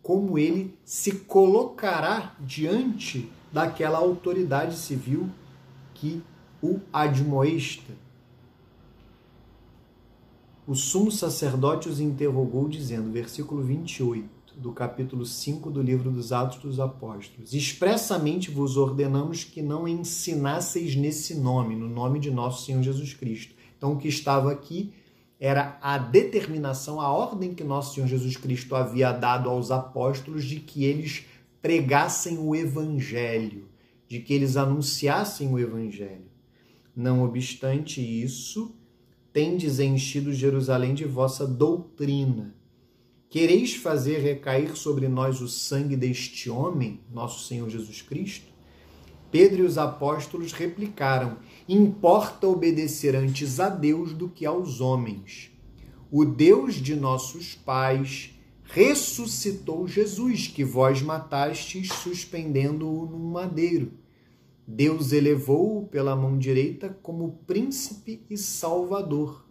como 0.00 0.38
ele 0.38 0.78
se 0.84 1.12
colocará 1.12 2.36
diante 2.38 3.28
daquela 3.52 3.98
autoridade 3.98 4.76
civil 4.76 5.28
que 5.94 6.22
o 6.64 6.80
admoesta. 6.90 7.92
O 10.66 10.74
sumo 10.74 11.12
sacerdote 11.12 11.90
os 11.90 12.00
interrogou, 12.00 12.66
dizendo, 12.70 13.12
versículo 13.12 13.62
28 13.62 14.56
do 14.56 14.72
capítulo 14.72 15.26
5 15.26 15.70
do 15.70 15.82
livro 15.82 16.10
dos 16.10 16.32
Atos 16.32 16.56
dos 16.58 16.80
Apóstolos: 16.80 17.52
Expressamente 17.52 18.50
vos 18.50 18.78
ordenamos 18.78 19.44
que 19.44 19.60
não 19.60 19.86
ensinasseis 19.86 20.96
nesse 20.96 21.34
nome, 21.34 21.76
no 21.76 21.86
nome 21.86 22.18
de 22.18 22.30
nosso 22.30 22.64
Senhor 22.64 22.82
Jesus 22.82 23.12
Cristo. 23.12 23.54
Então, 23.76 23.92
o 23.92 23.98
que 23.98 24.08
estava 24.08 24.50
aqui 24.50 24.94
era 25.38 25.76
a 25.82 25.98
determinação, 25.98 26.98
a 26.98 27.12
ordem 27.12 27.52
que 27.52 27.62
nosso 27.62 27.94
Senhor 27.94 28.06
Jesus 28.06 28.38
Cristo 28.38 28.74
havia 28.74 29.12
dado 29.12 29.50
aos 29.50 29.70
apóstolos 29.70 30.44
de 30.44 30.60
que 30.60 30.84
eles 30.84 31.26
pregassem 31.60 32.38
o 32.38 32.56
evangelho, 32.56 33.68
de 34.08 34.20
que 34.20 34.32
eles 34.32 34.56
anunciassem 34.56 35.52
o 35.52 35.58
evangelho. 35.58 36.23
Não 36.94 37.24
obstante 37.24 38.00
isso, 38.00 38.74
tendes 39.32 39.80
enchido 39.80 40.32
Jerusalém 40.32 40.94
de 40.94 41.04
vossa 41.04 41.46
doutrina. 41.46 42.54
Quereis 43.28 43.74
fazer 43.74 44.18
recair 44.18 44.76
sobre 44.76 45.08
nós 45.08 45.40
o 45.40 45.48
sangue 45.48 45.96
deste 45.96 46.48
homem, 46.48 47.00
nosso 47.12 47.48
Senhor 47.48 47.68
Jesus 47.68 48.00
Cristo? 48.00 48.54
Pedro 49.32 49.64
e 49.64 49.66
os 49.66 49.76
apóstolos 49.76 50.52
replicaram: 50.52 51.38
Importa 51.68 52.46
obedecer 52.46 53.16
antes 53.16 53.58
a 53.58 53.68
Deus 53.68 54.12
do 54.12 54.28
que 54.28 54.46
aos 54.46 54.80
homens. 54.80 55.50
O 56.12 56.24
Deus 56.24 56.76
de 56.76 56.94
nossos 56.94 57.56
pais 57.56 58.30
ressuscitou 58.62 59.88
Jesus, 59.88 60.46
que 60.46 60.64
vós 60.64 61.02
matastes, 61.02 61.88
suspendendo-o 61.88 63.06
num 63.06 63.32
madeiro. 63.32 64.03
Deus 64.66 65.12
elevou-o 65.12 65.86
pela 65.86 66.16
mão 66.16 66.38
direita 66.38 66.96
como 67.02 67.40
príncipe 67.46 68.24
e 68.30 68.38
salvador, 68.38 69.44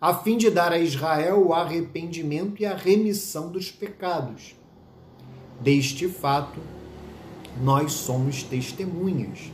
a 0.00 0.14
fim 0.14 0.38
de 0.38 0.50
dar 0.50 0.72
a 0.72 0.78
Israel 0.78 1.46
o 1.46 1.52
arrependimento 1.52 2.62
e 2.62 2.64
a 2.64 2.74
remissão 2.74 3.52
dos 3.52 3.70
pecados. 3.70 4.54
Deste 5.60 6.08
fato, 6.08 6.58
nós 7.62 7.92
somos 7.92 8.42
testemunhas. 8.42 9.52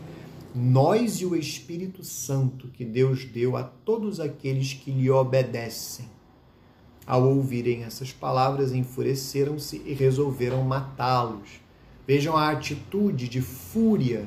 Nós 0.55 1.20
e 1.20 1.27
o 1.27 1.35
Espírito 1.35 2.05
Santo 2.05 2.68
que 2.68 2.85
Deus 2.85 3.25
deu 3.25 3.57
a 3.57 3.64
todos 3.64 4.20
aqueles 4.20 4.72
que 4.72 4.92
lhe 4.92 5.11
obedecem. 5.11 6.09
Ao 7.05 7.29
ouvirem 7.29 7.83
essas 7.83 8.12
palavras, 8.12 8.72
enfureceram-se 8.72 9.83
e 9.85 9.92
resolveram 9.92 10.62
matá-los. 10.62 11.61
Vejam 12.07 12.37
a 12.37 12.51
atitude 12.51 13.29
de 13.29 13.42
fúria 13.42 14.27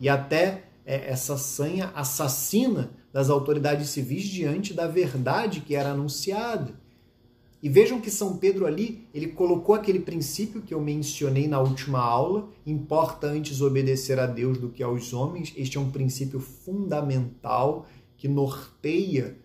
e 0.00 0.08
até 0.08 0.64
é, 0.84 1.10
essa 1.10 1.36
sanha 1.36 1.92
assassina 1.94 2.90
das 3.12 3.30
autoridades 3.30 3.90
civis 3.90 4.24
diante 4.24 4.74
da 4.74 4.86
verdade 4.86 5.60
que 5.60 5.74
era 5.74 5.90
anunciada. 5.90 6.74
E 7.62 7.68
vejam 7.70 7.98
que 7.98 8.10
São 8.10 8.36
Pedro 8.36 8.66
ali, 8.66 9.08
ele 9.14 9.28
colocou 9.28 9.74
aquele 9.74 10.00
princípio 10.00 10.60
que 10.60 10.74
eu 10.74 10.80
mencionei 10.82 11.48
na 11.48 11.60
última 11.60 11.98
aula, 11.98 12.50
importa 12.66 13.26
antes 13.26 13.62
obedecer 13.62 14.18
a 14.18 14.26
Deus 14.26 14.58
do 14.58 14.68
que 14.68 14.82
aos 14.82 15.14
homens. 15.14 15.50
Este 15.56 15.78
é 15.78 15.80
um 15.80 15.90
princípio 15.90 16.40
fundamental 16.40 17.86
que 18.18 18.28
norteia 18.28 19.38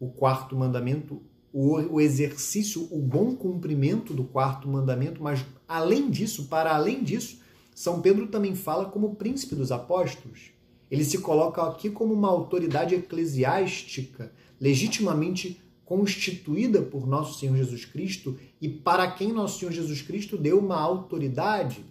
o 0.00 0.08
quarto 0.08 0.56
mandamento, 0.56 1.20
o, 1.52 2.00
exercício, 2.00 2.88
o 2.90 2.98
bom 2.98 3.34
cumprimento 3.34 4.14
do 4.14 4.24
quarto 4.24 4.66
mandamento, 4.66 5.22
mas 5.22 5.44
além 5.68 6.10
disso, 6.10 6.46
para 6.46 6.74
além 6.74 7.02
disso, 7.02 7.40
São 7.76 8.00
Pedro 8.00 8.28
também 8.28 8.54
fala 8.54 8.86
como 8.86 9.16
príncipe 9.16 9.54
dos 9.54 9.70
apóstolos. 9.70 10.50
Ele 10.90 11.04
se 11.04 11.18
coloca 11.18 11.60
aqui 11.60 11.90
como 11.90 12.14
uma 12.14 12.28
autoridade 12.28 12.94
eclesiástica 12.94 14.32
legitimamente 14.58 15.60
constituída 15.84 16.80
por 16.80 17.06
nosso 17.06 17.38
Senhor 17.38 17.54
Jesus 17.54 17.84
Cristo 17.84 18.38
e 18.62 18.66
para 18.66 19.10
quem 19.10 19.30
nosso 19.30 19.58
Senhor 19.58 19.72
Jesus 19.72 20.00
Cristo 20.00 20.38
deu 20.38 20.58
uma 20.58 20.80
autoridade. 20.80 21.84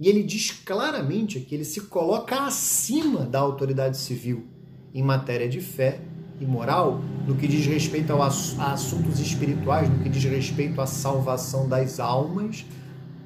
E 0.00 0.08
ele 0.08 0.24
diz 0.24 0.50
claramente 0.50 1.38
que 1.38 1.54
ele 1.54 1.64
se 1.64 1.82
coloca 1.82 2.44
acima 2.44 3.20
da 3.24 3.38
autoridade 3.38 3.98
civil 3.98 4.48
em 4.92 5.00
matéria 5.00 5.48
de 5.48 5.60
fé 5.60 6.00
e 6.40 6.44
moral, 6.44 7.00
no 7.24 7.36
que 7.36 7.46
diz 7.46 7.64
respeito 7.66 8.12
a 8.14 8.26
assuntos 8.26 9.20
espirituais, 9.20 9.88
no 9.88 10.02
que 10.02 10.08
diz 10.08 10.24
respeito 10.24 10.80
à 10.80 10.86
salvação 10.86 11.68
das 11.68 12.00
almas, 12.00 12.64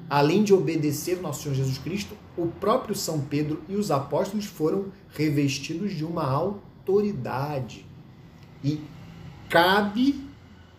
além 0.09 0.43
de 0.43 0.53
obedecer 0.53 1.21
nosso 1.21 1.43
Senhor 1.43 1.55
Jesus 1.55 1.77
Cristo, 1.77 2.15
o 2.37 2.47
próprio 2.47 2.95
São 2.95 3.21
Pedro 3.21 3.61
e 3.67 3.75
os 3.75 3.91
apóstolos 3.91 4.45
foram 4.45 4.85
revestidos 5.09 5.93
de 5.93 6.05
uma 6.05 6.25
autoridade. 6.25 7.85
E 8.63 8.81
cabe, 9.49 10.23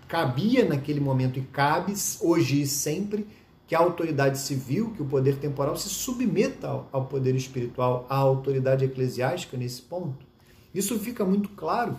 cabia 0.07 0.65
naquele 0.65 1.01
momento 1.01 1.39
e 1.39 1.43
cabe 1.43 1.95
hoje 2.21 2.63
e 2.63 2.67
sempre 2.67 3.27
que 3.67 3.75
a 3.75 3.81
autoridade 3.81 4.39
civil, 4.39 4.93
que 4.93 5.03
o 5.03 5.07
poder 5.07 5.37
temporal 5.37 5.77
se 5.77 5.89
submeta 5.89 6.85
ao, 6.93 7.07
poder 7.07 7.35
espiritual, 7.35 8.07
à 8.09 8.17
autoridade 8.17 8.85
eclesiástica 8.85 9.57
nesse 9.57 9.83
ponto. 9.83 10.25
Isso 10.73 10.99
fica 10.99 11.25
muito 11.25 11.49
claro 11.51 11.99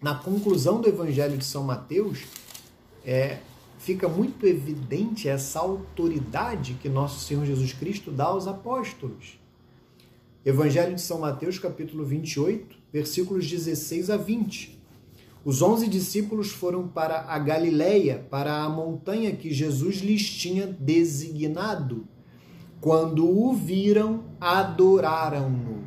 na 0.00 0.14
conclusão 0.16 0.80
do 0.80 0.88
Evangelho 0.88 1.38
de 1.38 1.44
São 1.44 1.62
Mateus, 1.62 2.24
é, 3.04 3.38
fica 3.82 4.08
muito 4.08 4.46
evidente 4.46 5.28
essa 5.28 5.58
autoridade 5.58 6.74
que 6.74 6.88
nosso 6.88 7.18
Senhor 7.18 7.44
Jesus 7.44 7.72
Cristo 7.72 8.12
dá 8.12 8.26
aos 8.26 8.46
apóstolos. 8.46 9.40
Evangelho 10.44 10.94
de 10.94 11.00
São 11.00 11.18
Mateus, 11.18 11.58
capítulo 11.58 12.04
28, 12.04 12.76
versículos 12.92 13.48
16 13.50 14.08
a 14.08 14.16
20. 14.16 14.80
Os 15.44 15.62
onze 15.62 15.88
discípulos 15.88 16.52
foram 16.52 16.86
para 16.86 17.22
a 17.22 17.36
Galileia, 17.40 18.24
para 18.30 18.62
a 18.62 18.68
montanha 18.68 19.34
que 19.34 19.52
Jesus 19.52 19.96
lhes 19.96 20.30
tinha 20.30 20.64
designado. 20.64 22.06
Quando 22.80 23.28
o 23.28 23.52
viram, 23.52 24.22
adoraram-no. 24.40 25.82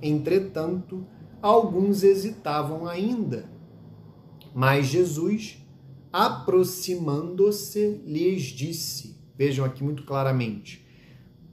Entretanto, 0.00 1.06
alguns 1.42 2.02
hesitavam 2.02 2.86
ainda. 2.86 3.50
Mas 4.54 4.86
Jesus, 4.86 5.58
aproximando-se, 6.24 8.00
lhes 8.06 8.42
disse: 8.42 9.16
Vejam 9.36 9.64
aqui 9.64 9.84
muito 9.84 10.04
claramente 10.04 10.86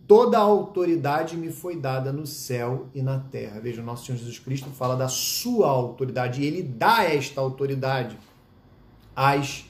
Toda 0.06 0.38
a 0.38 0.42
autoridade 0.42 1.38
me 1.38 1.50
foi 1.50 1.78
dada 1.78 2.12
no 2.12 2.28
céu 2.28 2.88
e 2.94 3.02
na 3.02 3.20
terra. 3.20 3.62
Veja, 3.62 3.82
nosso 3.82 4.06
Senhor 4.06 4.18
Jesus 4.18 4.38
Cristo 4.38 4.70
fala 4.70 4.96
da 4.96 5.08
sua 5.08 5.70
autoridade 5.70 6.42
e 6.42 6.46
ele 6.46 6.62
dá 6.62 7.04
esta 7.06 7.40
autoridade 7.40 8.18
às, 9.16 9.66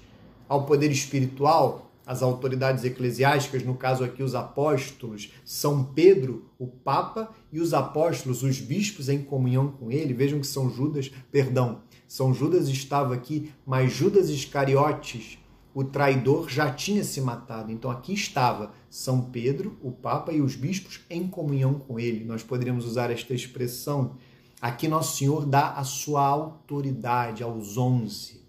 ao 0.50 0.66
poder 0.66 0.92
espiritual, 0.92 1.92
às 2.04 2.24
autoridades 2.24 2.84
eclesiásticas, 2.84 3.64
no 3.64 3.76
caso 3.76 4.04
aqui 4.04 4.24
os 4.24 4.34
apóstolos, 4.34 5.32
São 5.46 5.84
Pedro, 5.84 6.50
o 6.58 6.66
Papa, 6.66 7.30
e 7.52 7.60
os 7.62 7.72
apóstolos, 7.72 8.42
os 8.42 8.60
bispos 8.60 9.10
em 9.10 9.22
comunhão 9.22 9.68
com 9.68 9.92
ele. 9.92 10.16
Vejam 10.16 10.40
que 10.40 10.48
São 10.48 10.68
Judas, 10.68 11.12
perdão, 11.32 11.82
São 12.14 12.32
Judas 12.32 12.70
estava 12.70 13.16
aqui, 13.16 13.52
mas 13.66 13.92
Judas 13.92 14.30
Iscariotes 14.30 15.40
o 15.74 15.84
traidor 15.84 16.48
já 16.48 16.72
tinha 16.72 17.04
se 17.04 17.20
matado. 17.20 17.72
Então 17.72 17.90
aqui 17.90 18.14
estava 18.14 18.72
São 18.88 19.20
Pedro, 19.20 19.76
o 19.82 19.92
Papa 19.92 20.32
e 20.32 20.40
os 20.40 20.56
bispos 20.56 21.00
em 21.10 21.28
comunhão 21.28 21.74
com 21.74 22.00
ele. 22.00 22.24
Nós 22.24 22.44
poderíamos 22.44 22.86
usar 22.86 23.10
esta 23.10 23.34
expressão. 23.34 24.16
Aqui 24.62 24.88
Nosso 24.88 25.18
Senhor 25.18 25.44
dá 25.44 25.72
a 25.72 25.84
sua 25.84 26.22
autoridade 26.22 27.42
aos 27.42 27.78
onze. 27.78 28.44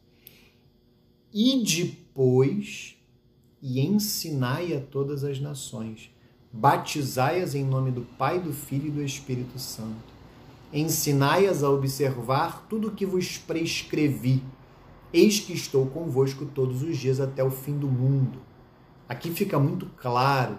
E 1.32 1.64
depois, 1.64 2.96
e 3.62 3.80
ensinai 3.80 4.76
a 4.76 4.80
todas 4.82 5.24
as 5.24 5.40
nações, 5.40 6.10
batizai-as 6.52 7.54
em 7.54 7.64
nome 7.64 7.90
do 7.90 8.02
Pai, 8.02 8.38
do 8.38 8.52
Filho 8.52 8.88
e 8.88 8.90
do 8.90 9.02
Espírito 9.02 9.58
Santo. 9.58 10.13
Ensinai-as 10.74 11.62
a 11.62 11.70
observar 11.70 12.66
tudo 12.68 12.88
o 12.88 12.90
que 12.90 13.06
vos 13.06 13.38
prescrevi 13.38 14.42
Eis 15.14 15.38
que 15.38 15.52
estou 15.52 15.86
convosco 15.86 16.44
todos 16.44 16.82
os 16.82 16.96
dias 16.96 17.20
até 17.20 17.44
o 17.44 17.48
fim 17.48 17.78
do 17.78 17.86
mundo. 17.86 18.40
Aqui 19.08 19.30
fica 19.30 19.60
muito 19.60 19.86
claro. 19.96 20.58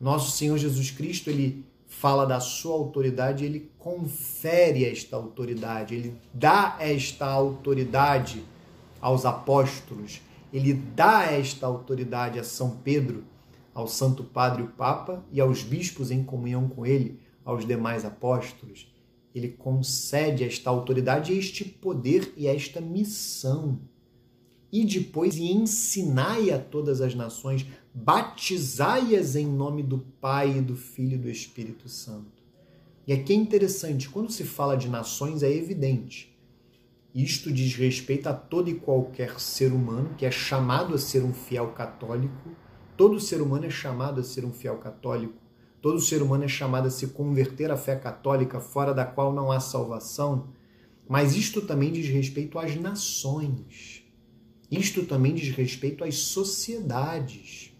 Nosso 0.00 0.30
Senhor 0.30 0.56
Jesus 0.56 0.92
Cristo, 0.92 1.30
ele 1.30 1.66
fala 1.88 2.24
da 2.24 2.38
sua 2.38 2.74
autoridade, 2.74 3.44
ele 3.44 3.68
confere 3.76 4.84
esta 4.84 5.16
autoridade, 5.16 5.96
ele 5.96 6.16
dá 6.32 6.76
esta 6.78 7.26
autoridade 7.26 8.44
aos 9.00 9.26
apóstolos, 9.26 10.20
ele 10.52 10.72
dá 10.72 11.24
esta 11.24 11.66
autoridade 11.66 12.38
a 12.38 12.44
São 12.44 12.76
Pedro, 12.84 13.24
ao 13.74 13.88
Santo 13.88 14.22
Padre 14.22 14.62
o 14.62 14.68
Papa 14.68 15.24
e 15.32 15.40
aos 15.40 15.64
bispos 15.64 16.12
em 16.12 16.22
comunhão 16.22 16.68
com 16.68 16.86
ele, 16.86 17.18
aos 17.44 17.66
demais 17.66 18.04
apóstolos 18.04 18.86
ele 19.36 19.48
concede 19.48 20.44
esta 20.44 20.70
autoridade, 20.70 21.36
este 21.36 21.62
poder 21.62 22.32
e 22.38 22.46
esta 22.46 22.80
missão. 22.80 23.78
E 24.72 24.82
depois, 24.82 25.36
e 25.36 25.52
ensinai 25.52 26.50
a 26.50 26.58
todas 26.58 27.02
as 27.02 27.14
nações, 27.14 27.66
batizai-as 27.92 29.36
em 29.36 29.46
nome 29.46 29.82
do 29.82 29.98
Pai, 29.98 30.60
do 30.62 30.74
Filho 30.74 31.16
e 31.16 31.18
do 31.18 31.28
Espírito 31.28 31.86
Santo. 31.86 32.42
E 33.06 33.12
aqui 33.12 33.34
é 33.34 33.36
interessante, 33.36 34.08
quando 34.08 34.32
se 34.32 34.42
fala 34.42 34.74
de 34.74 34.88
nações, 34.88 35.42
é 35.42 35.52
evidente. 35.52 36.34
Isto 37.14 37.52
diz 37.52 37.74
respeito 37.74 38.28
a 38.28 38.34
todo 38.34 38.70
e 38.70 38.74
qualquer 38.74 39.38
ser 39.38 39.70
humano 39.70 40.14
que 40.16 40.24
é 40.24 40.30
chamado 40.30 40.94
a 40.94 40.98
ser 40.98 41.22
um 41.22 41.32
fiel 41.32 41.72
católico. 41.72 42.50
Todo 42.96 43.20
ser 43.20 43.42
humano 43.42 43.66
é 43.66 43.70
chamado 43.70 44.20
a 44.20 44.24
ser 44.24 44.46
um 44.46 44.52
fiel 44.52 44.78
católico 44.78 45.45
Todo 45.86 46.00
ser 46.00 46.20
humano 46.20 46.42
é 46.42 46.48
chamado 46.48 46.88
a 46.88 46.90
se 46.90 47.06
converter 47.06 47.70
à 47.70 47.76
fé 47.76 47.94
católica, 47.94 48.58
fora 48.58 48.92
da 48.92 49.04
qual 49.04 49.32
não 49.32 49.52
há 49.52 49.60
salvação. 49.60 50.48
Mas 51.08 51.36
isto 51.36 51.62
também 51.62 51.92
diz 51.92 52.08
respeito 52.08 52.58
às 52.58 52.74
nações. 52.74 54.02
Isto 54.68 55.04
também 55.04 55.32
diz 55.32 55.54
respeito 55.54 56.02
às 56.02 56.16
sociedades. 56.16 57.72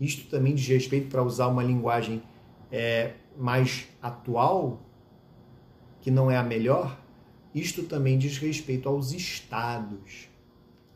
Isto 0.00 0.28
também 0.28 0.52
diz 0.56 0.66
respeito, 0.66 1.08
para 1.08 1.22
usar 1.22 1.46
uma 1.46 1.62
linguagem 1.62 2.24
é, 2.72 3.14
mais 3.38 3.86
atual, 4.02 4.82
que 6.00 6.10
não 6.10 6.28
é 6.28 6.36
a 6.36 6.42
melhor, 6.42 7.00
isto 7.54 7.84
também 7.84 8.18
diz 8.18 8.36
respeito 8.36 8.88
aos 8.88 9.12
estados. 9.12 10.28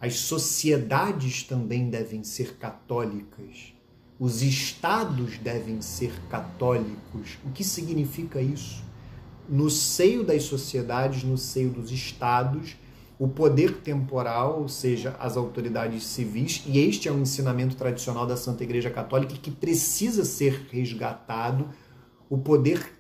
As 0.01 0.17
sociedades 0.17 1.45
também 1.45 1.89
devem 1.89 2.25
ser 2.25 2.57
católicas. 2.57 3.78
Os 4.19 4.43
estados 4.43 5.39
devem 5.39 5.81
ser 5.81 6.13
católicos. 6.29 7.39
O 7.45 7.51
que 7.53 7.63
significa 7.63 8.41
isso? 8.41 8.83
No 9.49 9.71
seio 9.71 10.25
das 10.25 10.43
sociedades, 10.43 11.23
no 11.23 11.39
seio 11.39 11.71
dos 11.71 11.93
estados, 11.93 12.77
o 13.17 13.29
poder 13.29 13.79
temporal, 13.79 14.61
ou 14.61 14.69
seja, 14.69 15.17
as 15.21 15.37
autoridades 15.37 16.05
civis, 16.05 16.65
e 16.67 16.79
este 16.79 17.09
é 17.09 17.13
um 17.13 17.23
ensinamento 17.23 17.77
tradicional 17.77 18.27
da 18.27 18.37
Santa 18.37 18.65
Igreja 18.65 18.91
Católica 18.91 19.35
que 19.35 19.51
precisa 19.51 20.25
ser 20.25 20.67
resgatado, 20.71 21.69
o 22.29 22.39
poder 22.39 22.93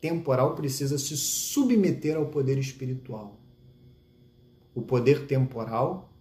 temporal 0.00 0.54
precisa 0.54 0.98
se 0.98 1.16
submeter 1.16 2.16
ao 2.16 2.26
poder 2.26 2.58
espiritual. 2.58 3.40
O 4.74 4.82
poder 4.82 5.26
temporal, 5.26 6.12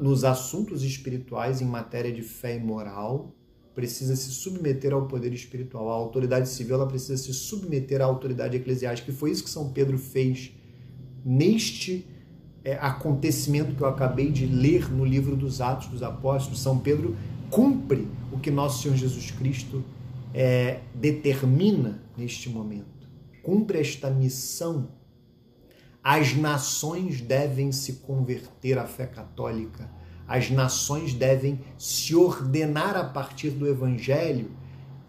nos 0.00 0.22
assuntos 0.22 0.82
espirituais, 0.82 1.60
em 1.60 1.66
matéria 1.66 2.12
de 2.12 2.22
fé 2.22 2.56
e 2.56 2.60
moral, 2.60 3.34
precisa 3.74 4.14
se 4.14 4.30
submeter 4.30 4.92
ao 4.92 5.06
poder 5.06 5.32
espiritual. 5.32 5.90
A 5.90 5.94
autoridade 5.94 6.48
civil 6.48 6.76
ela 6.76 6.86
precisa 6.86 7.16
se 7.16 7.32
submeter 7.34 8.00
à 8.00 8.04
autoridade 8.04 8.56
eclesiástica. 8.56 9.10
E 9.10 9.14
foi 9.14 9.30
isso 9.30 9.42
que 9.42 9.50
São 9.50 9.70
Pedro 9.70 9.98
fez 9.98 10.52
neste 11.24 12.06
é, 12.64 12.74
acontecimento 12.74 13.74
que 13.74 13.82
eu 13.82 13.88
acabei 13.88 14.30
de 14.30 14.46
ler 14.46 14.90
no 14.90 15.04
livro 15.04 15.34
dos 15.34 15.60
Atos 15.60 15.88
dos 15.88 16.02
Apóstolos. 16.02 16.60
São 16.60 16.78
Pedro 16.78 17.16
cumpre 17.50 18.06
o 18.32 18.38
que 18.38 18.50
nosso 18.50 18.82
Senhor 18.82 18.96
Jesus 18.96 19.30
Cristo 19.30 19.84
é, 20.32 20.80
determina 20.94 22.00
neste 22.16 22.48
momento. 22.48 23.08
Cumpre 23.42 23.78
esta 23.78 24.08
missão. 24.08 24.88
As 26.02 26.34
nações 26.34 27.20
devem 27.20 27.72
se 27.72 27.94
converter 27.94 28.78
à 28.78 28.86
fé 28.86 29.06
católica. 29.06 29.90
As 30.26 30.50
nações 30.50 31.12
devem 31.12 31.60
se 31.78 32.14
ordenar 32.14 32.96
a 32.96 33.04
partir 33.04 33.50
do 33.50 33.68
evangelho. 33.68 34.50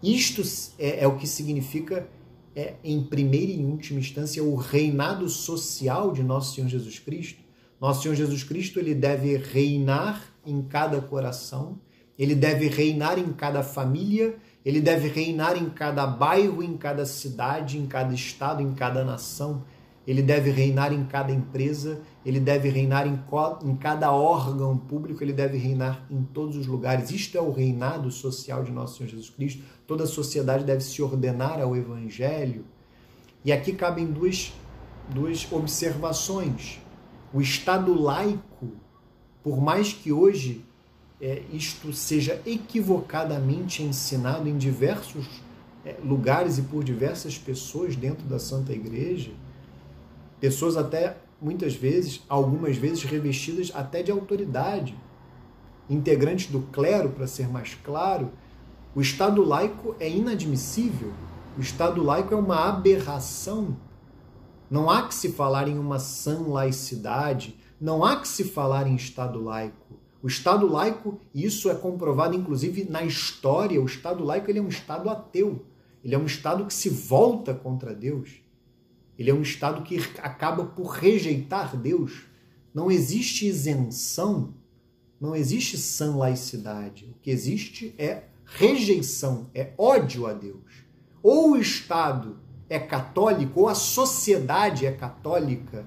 Isto 0.02 0.42
é, 0.78 1.04
é 1.04 1.08
o 1.08 1.16
que 1.16 1.26
significa, 1.26 2.08
é, 2.54 2.74
em 2.84 3.02
primeira 3.02 3.52
e 3.52 3.64
última 3.64 3.98
instância, 3.98 4.42
o 4.42 4.54
reinado 4.56 5.28
social 5.28 6.12
de 6.12 6.22
nosso 6.22 6.54
Senhor 6.54 6.68
Jesus 6.68 6.98
Cristo. 6.98 7.40
Nosso 7.80 8.02
Senhor 8.02 8.14
Jesus 8.14 8.42
Cristo 8.42 8.78
ele 8.78 8.94
deve 8.94 9.36
reinar 9.36 10.22
em 10.44 10.62
cada 10.62 11.00
coração, 11.00 11.78
ele 12.18 12.34
deve 12.34 12.68
reinar 12.68 13.18
em 13.18 13.32
cada 13.32 13.62
família, 13.62 14.36
ele 14.64 14.80
deve 14.80 15.08
reinar 15.08 15.56
em 15.56 15.68
cada 15.68 16.06
bairro, 16.06 16.62
em 16.62 16.76
cada 16.76 17.04
cidade, 17.04 17.78
em 17.78 17.86
cada 17.86 18.14
estado, 18.14 18.62
em 18.62 18.74
cada 18.74 19.04
nação. 19.04 19.62
Ele 20.06 20.22
deve 20.22 20.50
reinar 20.50 20.92
em 20.92 21.04
cada 21.04 21.32
empresa, 21.32 22.00
ele 22.26 22.40
deve 22.40 22.68
reinar 22.68 23.06
em, 23.06 23.16
em 23.62 23.76
cada 23.76 24.10
órgão 24.10 24.76
público, 24.76 25.22
ele 25.22 25.32
deve 25.32 25.56
reinar 25.56 26.04
em 26.10 26.24
todos 26.24 26.56
os 26.56 26.66
lugares. 26.66 27.12
Isto 27.12 27.38
é 27.38 27.40
o 27.40 27.52
reinado 27.52 28.10
social 28.10 28.64
de 28.64 28.72
nosso 28.72 28.96
Senhor 28.96 29.10
Jesus 29.10 29.30
Cristo. 29.30 29.62
Toda 29.86 30.02
a 30.02 30.08
sociedade 30.08 30.64
deve 30.64 30.82
se 30.82 31.00
ordenar 31.00 31.60
ao 31.60 31.76
Evangelho. 31.76 32.64
E 33.44 33.52
aqui 33.52 33.72
cabem 33.72 34.06
duas, 34.06 34.52
duas 35.08 35.46
observações. 35.52 36.80
O 37.32 37.40
Estado 37.40 37.94
laico, 37.94 38.72
por 39.40 39.60
mais 39.60 39.92
que 39.92 40.10
hoje 40.10 40.64
é, 41.20 41.44
isto 41.52 41.92
seja 41.92 42.42
equivocadamente 42.44 43.84
ensinado 43.84 44.48
em 44.48 44.58
diversos 44.58 45.28
é, 45.84 45.94
lugares 46.04 46.58
e 46.58 46.62
por 46.62 46.82
diversas 46.82 47.38
pessoas 47.38 47.94
dentro 47.94 48.26
da 48.26 48.40
Santa 48.40 48.72
Igreja, 48.72 49.30
pessoas 50.40 50.76
até 50.76 51.18
muitas 51.40 51.74
vezes, 51.74 52.22
algumas 52.28 52.76
vezes 52.76 53.02
revestidas 53.04 53.70
até 53.74 54.02
de 54.02 54.10
autoridade, 54.10 54.98
integrantes 55.88 56.50
do 56.50 56.60
clero, 56.60 57.10
para 57.10 57.26
ser 57.26 57.48
mais 57.48 57.74
claro, 57.74 58.32
o 58.94 59.00
Estado 59.00 59.44
laico 59.44 59.94
é 60.00 60.08
inadmissível. 60.08 61.12
O 61.56 61.60
Estado 61.60 62.02
laico 62.02 62.34
é 62.34 62.36
uma 62.36 62.68
aberração. 62.68 63.76
Não 64.70 64.90
há 64.90 65.06
que 65.06 65.14
se 65.14 65.32
falar 65.32 65.68
em 65.68 65.78
uma 65.78 65.98
sã 65.98 66.40
laicidade, 66.48 67.58
não 67.80 68.04
há 68.04 68.16
que 68.20 68.26
se 68.26 68.42
falar 68.42 68.86
em 68.86 68.96
Estado 68.96 69.42
laico. 69.42 70.00
O 70.22 70.26
Estado 70.26 70.66
laico, 70.66 71.20
isso 71.34 71.70
é 71.70 71.74
comprovado 71.74 72.34
inclusive 72.34 72.84
na 72.84 73.04
história, 73.04 73.80
o 73.80 73.86
Estado 73.86 74.24
laico 74.24 74.50
ele 74.50 74.58
é 74.58 74.62
um 74.62 74.68
Estado 74.68 75.08
ateu. 75.08 75.64
Ele 76.02 76.14
é 76.14 76.18
um 76.18 76.24
Estado 76.24 76.64
que 76.64 76.74
se 76.74 76.88
volta 76.88 77.52
contra 77.52 77.94
Deus. 77.94 78.40
Ele 79.18 79.30
é 79.30 79.34
um 79.34 79.42
Estado 79.42 79.82
que 79.82 79.98
acaba 80.18 80.64
por 80.64 80.88
rejeitar 80.88 81.76
Deus. 81.76 82.24
Não 82.74 82.90
existe 82.90 83.46
isenção, 83.46 84.54
não 85.20 85.34
existe 85.34 85.78
sã 85.78 86.14
laicidade. 86.14 87.06
O 87.06 87.20
que 87.22 87.30
existe 87.30 87.94
é 87.98 88.24
rejeição, 88.44 89.46
é 89.54 89.72
ódio 89.78 90.26
a 90.26 90.32
Deus. 90.32 90.84
Ou 91.22 91.52
o 91.52 91.56
Estado 91.56 92.36
é 92.68 92.78
católico, 92.78 93.60
ou 93.60 93.68
a 93.68 93.74
sociedade 93.74 94.86
é 94.86 94.92
católica, 94.92 95.86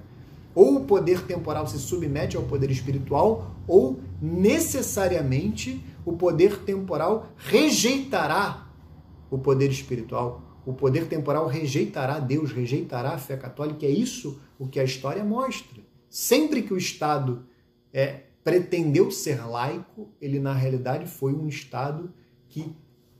ou 0.54 0.76
o 0.76 0.84
poder 0.84 1.22
temporal 1.22 1.66
se 1.66 1.78
submete 1.78 2.36
ao 2.36 2.42
poder 2.42 2.70
espiritual, 2.70 3.54
ou 3.66 4.00
necessariamente 4.20 5.84
o 6.04 6.14
poder 6.14 6.58
temporal 6.64 7.28
rejeitará 7.36 8.66
o 9.30 9.38
poder 9.38 9.70
espiritual 9.70 10.49
o 10.64 10.72
poder 10.72 11.06
temporal 11.06 11.46
rejeitará 11.46 12.18
Deus, 12.18 12.52
rejeitará 12.52 13.10
a 13.10 13.18
fé 13.18 13.36
católica. 13.36 13.86
É 13.86 13.90
isso 13.90 14.40
o 14.58 14.66
que 14.66 14.78
a 14.78 14.84
história 14.84 15.24
mostra. 15.24 15.80
Sempre 16.08 16.62
que 16.62 16.74
o 16.74 16.76
Estado 16.76 17.44
é, 17.92 18.24
pretendeu 18.44 19.10
ser 19.10 19.46
laico, 19.46 20.08
ele 20.20 20.38
na 20.38 20.52
realidade 20.52 21.06
foi 21.06 21.32
um 21.32 21.48
Estado 21.48 22.12
que 22.48 22.74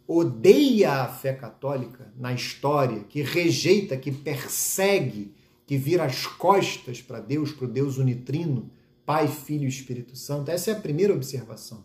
odeia 0.06 1.02
a 1.02 1.08
fé 1.08 1.32
católica 1.32 2.12
na 2.18 2.32
história, 2.32 3.04
que 3.08 3.22
rejeita, 3.22 3.96
que 3.96 4.10
persegue, 4.10 5.32
que 5.64 5.76
vira 5.76 6.04
as 6.04 6.26
costas 6.26 7.00
para 7.00 7.20
Deus, 7.20 7.52
para 7.52 7.66
o 7.66 7.70
Deus 7.70 7.96
unitrino, 7.96 8.68
Pai, 9.06 9.28
Filho 9.28 9.64
e 9.64 9.68
Espírito 9.68 10.16
Santo. 10.16 10.50
Essa 10.50 10.72
é 10.72 10.74
a 10.74 10.80
primeira 10.80 11.14
observação. 11.14 11.84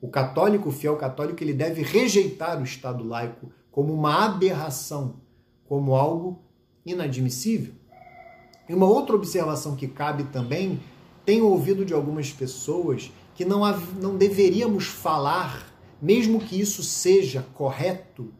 O 0.00 0.08
católico, 0.08 0.70
o 0.70 0.72
fiel 0.72 0.96
católico, 0.96 1.42
ele 1.42 1.52
deve 1.52 1.82
rejeitar 1.82 2.58
o 2.58 2.64
Estado 2.64 3.04
laico 3.04 3.52
como 3.70 3.92
uma 3.92 4.24
aberração, 4.24 5.16
como 5.68 5.94
algo 5.94 6.40
inadmissível. 6.84 7.74
E 8.68 8.74
uma 8.74 8.86
outra 8.86 9.16
observação 9.16 9.76
que 9.76 9.88
cabe 9.88 10.24
também, 10.24 10.80
tenho 11.24 11.46
ouvido 11.46 11.84
de 11.84 11.94
algumas 11.94 12.32
pessoas 12.32 13.10
que 13.34 13.44
não, 13.44 13.60
não 14.00 14.16
deveríamos 14.16 14.86
falar, 14.86 15.66
mesmo 16.00 16.40
que 16.40 16.60
isso 16.60 16.82
seja 16.82 17.46
correto, 17.54 18.32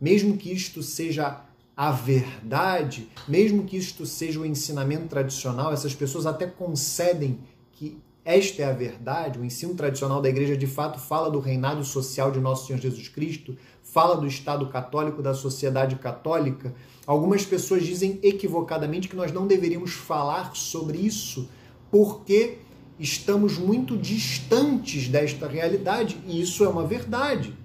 mesmo 0.00 0.36
que 0.36 0.52
isto 0.52 0.82
seja 0.82 1.40
a 1.76 1.90
verdade, 1.90 3.08
mesmo 3.26 3.64
que 3.64 3.76
isto 3.76 4.06
seja 4.06 4.38
o 4.38 4.46
ensinamento 4.46 5.08
tradicional, 5.08 5.72
essas 5.72 5.94
pessoas 5.94 6.26
até 6.26 6.46
concedem 6.46 7.40
que 7.72 7.98
esta 8.24 8.62
é 8.62 8.64
a 8.64 8.72
verdade, 8.72 9.38
o 9.38 9.44
ensino 9.44 9.74
tradicional 9.74 10.22
da 10.22 10.28
igreja 10.28 10.56
de 10.56 10.66
fato 10.66 10.98
fala 10.98 11.30
do 11.30 11.40
reinado 11.40 11.84
social 11.84 12.30
de 12.30 12.40
nosso 12.40 12.66
Senhor 12.66 12.80
Jesus 12.80 13.08
Cristo, 13.08 13.56
fala 13.94 14.16
do 14.16 14.26
Estado 14.26 14.66
católico, 14.66 15.22
da 15.22 15.32
sociedade 15.34 15.94
católica. 15.94 16.74
Algumas 17.06 17.46
pessoas 17.46 17.84
dizem 17.84 18.18
equivocadamente 18.24 19.08
que 19.08 19.14
nós 19.14 19.30
não 19.30 19.46
deveríamos 19.46 19.92
falar 19.92 20.56
sobre 20.56 20.98
isso 20.98 21.48
porque 21.92 22.58
estamos 22.98 23.56
muito 23.56 23.96
distantes 23.96 25.06
desta 25.06 25.46
realidade, 25.46 26.20
e 26.26 26.40
isso 26.40 26.64
é 26.64 26.68
uma 26.68 26.84
verdade. 26.84 27.56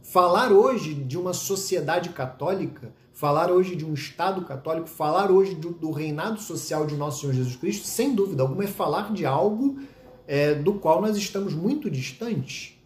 Falar 0.00 0.52
hoje 0.52 0.94
de 0.94 1.18
uma 1.18 1.32
sociedade 1.32 2.10
católica, 2.10 2.94
falar 3.12 3.50
hoje 3.50 3.74
de 3.74 3.84
um 3.84 3.92
Estado 3.92 4.42
católico, 4.42 4.86
falar 4.86 5.32
hoje 5.32 5.56
do, 5.56 5.70
do 5.70 5.90
reinado 5.90 6.40
social 6.40 6.86
de 6.86 6.94
nosso 6.94 7.22
Senhor 7.22 7.32
Jesus 7.32 7.56
Cristo, 7.56 7.88
sem 7.88 8.14
dúvida 8.14 8.44
alguma, 8.44 8.62
é 8.62 8.68
falar 8.68 9.12
de 9.12 9.26
algo 9.26 9.80
é, 10.28 10.54
do 10.54 10.74
qual 10.74 11.00
nós 11.00 11.16
estamos 11.16 11.52
muito 11.54 11.90
distantes. 11.90 12.79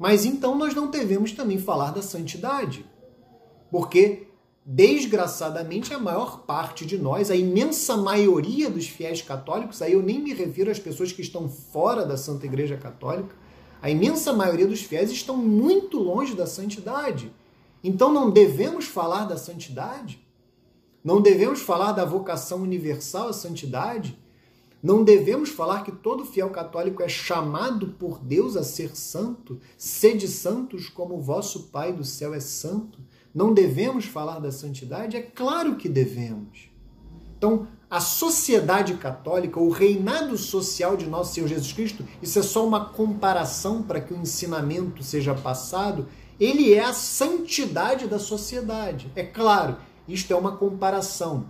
Mas 0.00 0.24
então 0.24 0.56
nós 0.56 0.74
não 0.74 0.90
devemos 0.90 1.32
também 1.32 1.58
falar 1.58 1.90
da 1.90 2.00
santidade, 2.00 2.86
porque 3.70 4.28
desgraçadamente 4.64 5.92
a 5.92 5.98
maior 5.98 6.46
parte 6.46 6.86
de 6.86 6.96
nós, 6.96 7.30
a 7.30 7.36
imensa 7.36 7.98
maioria 7.98 8.70
dos 8.70 8.88
fiéis 8.88 9.20
católicos, 9.20 9.82
aí 9.82 9.92
eu 9.92 10.00
nem 10.00 10.18
me 10.18 10.32
refiro 10.32 10.70
às 10.70 10.78
pessoas 10.78 11.12
que 11.12 11.20
estão 11.20 11.50
fora 11.50 12.02
da 12.06 12.16
Santa 12.16 12.46
Igreja 12.46 12.78
Católica, 12.78 13.36
a 13.82 13.90
imensa 13.90 14.32
maioria 14.32 14.66
dos 14.66 14.80
fiéis 14.80 15.10
estão 15.10 15.36
muito 15.36 15.98
longe 15.98 16.34
da 16.34 16.46
santidade. 16.46 17.30
Então 17.84 18.10
não 18.10 18.30
devemos 18.30 18.86
falar 18.86 19.26
da 19.26 19.36
santidade? 19.36 20.26
Não 21.04 21.20
devemos 21.20 21.60
falar 21.60 21.92
da 21.92 22.06
vocação 22.06 22.62
universal 22.62 23.28
à 23.28 23.32
santidade? 23.34 24.18
Não 24.82 25.04
devemos 25.04 25.50
falar 25.50 25.84
que 25.84 25.92
todo 25.92 26.24
fiel 26.24 26.48
católico 26.48 27.02
é 27.02 27.08
chamado 27.08 27.88
por 27.98 28.18
Deus 28.18 28.56
a 28.56 28.62
ser 28.62 28.96
santo? 28.96 29.60
Sede 29.76 30.26
santos 30.26 30.88
como 30.88 31.16
o 31.16 31.20
vosso 31.20 31.64
Pai 31.64 31.92
do 31.92 32.02
céu 32.02 32.32
é 32.32 32.40
santo? 32.40 32.98
Não 33.34 33.52
devemos 33.52 34.06
falar 34.06 34.38
da 34.38 34.50
santidade? 34.50 35.18
É 35.18 35.20
claro 35.20 35.76
que 35.76 35.86
devemos. 35.86 36.70
Então, 37.36 37.68
a 37.90 38.00
sociedade 38.00 38.94
católica, 38.94 39.60
o 39.60 39.68
reinado 39.68 40.38
social 40.38 40.96
de 40.96 41.06
nosso 41.06 41.34
Senhor 41.34 41.46
Jesus 41.48 41.72
Cristo, 41.72 42.04
isso 42.22 42.38
é 42.38 42.42
só 42.42 42.66
uma 42.66 42.86
comparação 42.86 43.82
para 43.82 44.00
que 44.00 44.14
o 44.14 44.16
ensinamento 44.16 45.02
seja 45.02 45.34
passado, 45.34 46.08
ele 46.38 46.72
é 46.72 46.82
a 46.82 46.94
santidade 46.94 48.06
da 48.06 48.18
sociedade. 48.18 49.12
É 49.14 49.24
claro, 49.24 49.76
isto 50.08 50.32
é 50.32 50.36
uma 50.36 50.56
comparação. 50.56 51.48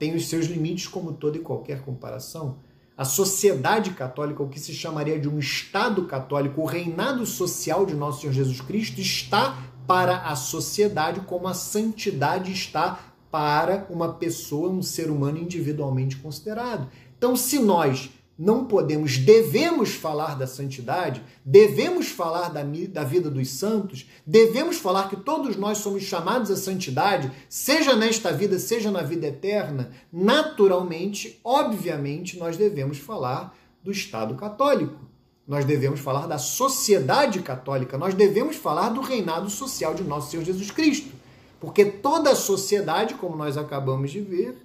Tem 0.00 0.16
os 0.16 0.26
seus 0.26 0.46
limites, 0.46 0.88
como 0.88 1.12
toda 1.12 1.36
e 1.36 1.40
qualquer 1.40 1.82
comparação 1.82 2.58
a 2.96 3.04
sociedade 3.04 3.90
católica, 3.90 4.42
o 4.42 4.48
que 4.48 4.60
se 4.60 4.72
chamaria 4.74 5.18
de 5.18 5.28
um 5.28 5.38
Estado 5.38 6.04
católico, 6.04 6.60
o 6.60 6.66
reinado 6.66 7.24
social 7.24 7.86
de 7.86 7.94
nosso 7.94 8.20
Senhor 8.20 8.32
Jesus 8.32 8.60
Cristo, 8.60 9.00
está 9.00 9.58
para 9.86 10.18
a 10.18 10.36
sociedade 10.36 11.20
como 11.20 11.48
a 11.48 11.54
santidade 11.54 12.52
está 12.52 12.98
para 13.30 13.86
uma 13.88 14.12
pessoa, 14.14 14.68
um 14.68 14.82
ser 14.82 15.10
humano 15.10 15.38
individualmente 15.38 16.16
considerado. 16.16 16.88
Então, 17.16 17.34
se 17.34 17.58
nós 17.58 18.10
não 18.38 18.64
podemos, 18.64 19.18
devemos 19.18 19.90
falar 19.90 20.36
da 20.36 20.46
santidade, 20.46 21.22
devemos 21.44 22.08
falar 22.08 22.48
da, 22.48 22.62
da 22.88 23.04
vida 23.04 23.30
dos 23.30 23.50
santos, 23.50 24.06
devemos 24.26 24.78
falar 24.78 25.08
que 25.08 25.16
todos 25.16 25.56
nós 25.56 25.78
somos 25.78 26.02
chamados 26.02 26.50
à 26.50 26.56
santidade, 26.56 27.30
seja 27.48 27.94
nesta 27.94 28.32
vida, 28.32 28.58
seja 28.58 28.90
na 28.90 29.02
vida 29.02 29.26
eterna, 29.26 29.90
naturalmente, 30.12 31.38
obviamente, 31.44 32.38
nós 32.38 32.56
devemos 32.56 32.98
falar 32.98 33.56
do 33.82 33.92
Estado 33.92 34.34
católico. 34.34 35.12
Nós 35.46 35.64
devemos 35.64 36.00
falar 36.00 36.26
da 36.26 36.38
sociedade 36.38 37.40
católica, 37.40 37.98
nós 37.98 38.14
devemos 38.14 38.56
falar 38.56 38.90
do 38.90 39.00
reinado 39.00 39.50
social 39.50 39.92
de 39.92 40.04
nosso 40.04 40.30
Senhor 40.30 40.44
Jesus 40.44 40.70
Cristo. 40.70 41.12
Porque 41.60 41.84
toda 41.84 42.30
a 42.30 42.36
sociedade, 42.36 43.14
como 43.14 43.36
nós 43.36 43.56
acabamos 43.56 44.10
de 44.10 44.20
ver, 44.20 44.56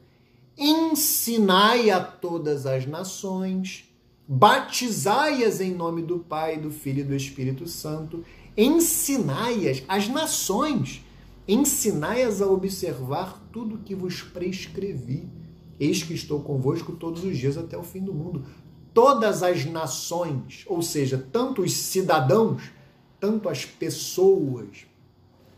ensinai 0.57 1.89
a 1.91 1.99
todas 1.99 2.65
as 2.65 2.85
nações, 2.85 3.85
batizai-as 4.27 5.61
em 5.61 5.73
nome 5.73 6.01
do 6.01 6.19
Pai, 6.19 6.57
do 6.57 6.71
Filho 6.71 7.01
e 7.01 7.03
do 7.03 7.15
Espírito 7.15 7.67
Santo, 7.67 8.25
ensinai-as, 8.57 9.83
as 9.87 10.09
nações, 10.09 11.05
ensinai-as 11.47 12.41
a 12.41 12.47
observar 12.47 13.47
tudo 13.53 13.77
que 13.77 13.93
vos 13.93 14.21
prescrevi. 14.21 15.29
Eis 15.79 16.01
que 16.01 16.13
estou 16.13 16.41
convosco 16.41 16.93
todos 16.93 17.23
os 17.23 17.37
dias 17.37 17.57
até 17.57 17.77
o 17.77 17.83
fim 17.83 18.01
do 18.01 18.13
mundo. 18.13 18.43
Todas 18.93 19.43
as 19.43 19.63
nações, 19.63 20.65
ou 20.65 20.81
seja, 20.81 21.23
tanto 21.31 21.61
os 21.61 21.71
cidadãos, 21.71 22.63
tanto 23.19 23.47
as 23.47 23.63
pessoas, 23.63 24.87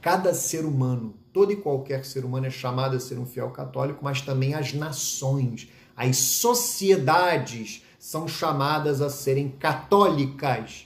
cada 0.01 0.33
ser 0.33 0.65
humano, 0.65 1.13
todo 1.39 1.53
e 1.53 1.55
qualquer 1.55 2.03
ser 2.03 2.25
humano 2.25 2.47
é 2.47 2.49
chamado 2.49 2.97
a 2.97 2.99
ser 2.99 3.17
um 3.17 3.25
fiel 3.25 3.49
católico, 3.51 4.03
mas 4.03 4.19
também 4.19 4.55
as 4.55 4.73
nações, 4.73 5.69
as 5.95 6.17
sociedades 6.17 7.81
são 7.97 8.27
chamadas 8.27 9.01
a 9.01 9.09
serem 9.09 9.47
católicas. 9.47 10.85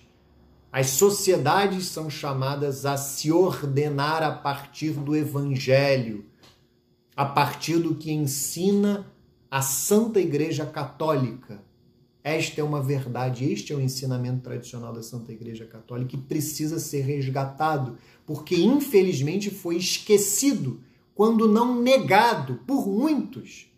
As 0.72 0.92
sociedades 0.92 1.88
são 1.88 2.08
chamadas 2.08 2.86
a 2.86 2.98
se 2.98 3.32
ordenar 3.32 4.22
a 4.22 4.32
partir 4.32 4.92
do 4.92 5.16
evangelho, 5.16 6.24
a 7.16 7.26
partir 7.26 7.80
do 7.80 7.96
que 7.96 8.12
ensina 8.12 9.08
a 9.50 9.64
Santa 9.64 10.20
Igreja 10.20 10.68
Católica. 10.68 11.64
Esta 12.24 12.62
é 12.62 12.64
uma 12.64 12.82
verdade, 12.82 13.52
este 13.52 13.74
é 13.74 13.76
o 13.76 13.82
ensinamento 13.82 14.44
tradicional 14.44 14.94
da 14.94 15.04
Santa 15.04 15.34
Igreja 15.34 15.66
Católica 15.66 16.16
e 16.16 16.20
precisa 16.20 16.80
ser 16.80 17.02
resgatado, 17.02 17.98
porque 18.26 18.56
infelizmente 18.56 19.50
foi 19.50 19.76
esquecido, 19.76 20.82
quando 21.14 21.48
não 21.52 21.82
negado 21.82 22.62
por 22.66 22.88
muitos, 22.88 23.70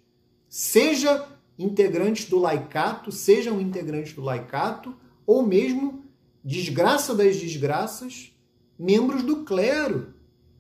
seja 0.48 1.28
integrantes 1.58 2.30
do 2.30 2.38
laicato, 2.38 3.12
sejam 3.12 3.60
integrantes 3.60 4.14
do 4.14 4.22
laicato, 4.22 4.96
ou 5.26 5.44
mesmo, 5.44 6.06
desgraça 6.44 7.16
das 7.16 7.38
desgraças, 7.38 8.32
membros 8.78 9.24
do 9.24 9.44
clero, 9.44 10.14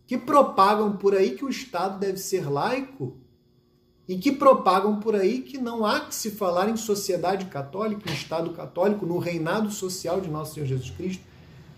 que 0.08 0.18
propagam 0.18 0.98
por 0.98 1.14
aí 1.14 1.36
que 1.36 1.46
o 1.46 1.50
Estado 1.50 2.00
deve 2.00 2.18
ser 2.18 2.50
laico 2.50 3.16
e 4.08 4.18
que 4.18 4.32
propagam 4.32 5.00
por 5.00 5.16
aí 5.16 5.42
que 5.42 5.58
não 5.58 5.86
há 5.86 6.02
que 6.02 6.14
se 6.14 6.32
falar 6.32 6.70
em 6.70 6.78
sociedade 6.78 7.46
católica, 7.46 8.10
em 8.10 8.14
Estado 8.14 8.52
católico, 8.52 9.06
no 9.06 9.18
reinado 9.18 9.72
social 9.72 10.22
de 10.22 10.30
nosso 10.30 10.54
Senhor 10.54 10.68
Jesus 10.68 10.92
Cristo. 10.92 11.24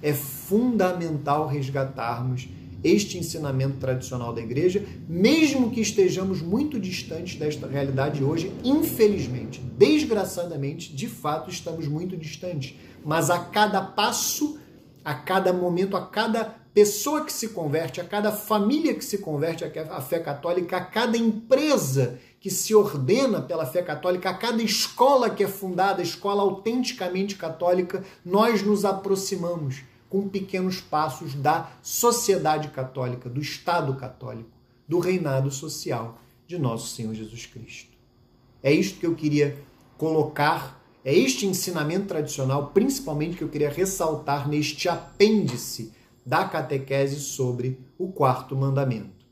É 0.02 0.14
fundamental 0.14 1.48
resgatarmos 1.48 2.48
este 2.84 3.18
ensinamento 3.18 3.78
tradicional 3.78 4.34
da 4.34 4.42
igreja, 4.42 4.86
mesmo 5.08 5.72
que 5.72 5.82
estejamos 5.82 6.42
muito 6.42 6.80
distantes 6.80 7.38
desta 7.38 7.68
realidade 7.68 8.24
hoje, 8.24 8.52
infelizmente, 8.64 9.60
desgraçadamente, 9.60 10.96
de 10.96 11.08
fato 11.08 11.50
estamos 11.50 11.88
muito 11.88 12.16
distantes. 12.16 12.76
Mas 13.04 13.30
a 13.30 13.40
cada 13.40 13.82
passo, 13.82 14.60
a 15.04 15.16
cada 15.16 15.52
momento, 15.52 15.98
a 15.98 16.06
cada 16.06 16.56
pessoa 16.78 17.26
que 17.26 17.34
se 17.34 17.48
converte, 17.48 18.00
a 18.00 18.04
cada 18.04 18.32
família 18.32 18.94
que 18.94 19.04
se 19.04 19.18
converte 19.18 19.64
à 19.64 20.00
fé 20.00 20.20
católica, 20.20 20.78
a 20.78 20.86
cada 20.86 21.18
empresa 21.18 22.20
que 22.40 22.52
se 22.52 22.76
ordena 22.76 23.42
pela 23.42 23.66
fé 23.66 23.82
católica, 23.82 24.30
a 24.30 24.36
cada 24.36 24.62
escola 24.62 25.28
que 25.28 25.44
é 25.44 25.48
fundada, 25.48 26.04
escola 26.04 26.44
autenticamente 26.44 27.36
católica, 27.36 28.04
nós 28.24 28.62
nos 28.62 28.86
aproximamos 28.86 29.82
com 30.08 30.30
pequenos 30.30 30.80
passos 30.80 31.34
da 31.34 31.68
sociedade 31.82 32.68
católica, 32.68 33.28
do 33.28 33.42
Estado 33.42 33.96
católico, 33.96 34.52
do 34.88 35.00
reinado 35.00 35.50
social 35.50 36.20
de 36.46 36.60
nosso 36.60 36.96
Senhor 36.96 37.16
Jesus 37.16 37.48
Cristo. 37.48 37.90
É 38.62 38.72
isto 38.72 39.00
que 39.00 39.08
eu 39.08 39.16
queria 39.16 39.58
colocar, 39.98 40.80
é 41.04 41.12
este 41.12 41.48
ensinamento 41.48 42.06
tradicional, 42.06 42.68
principalmente 42.68 43.36
que 43.36 43.44
eu 43.44 43.50
queria 43.50 43.72
ressaltar 43.72 44.48
neste 44.48 44.88
apêndice 44.88 45.97
da 46.28 46.44
catequese 46.44 47.22
sobre 47.22 47.80
o 47.98 48.12
quarto 48.12 48.54
mandamento. 48.54 49.26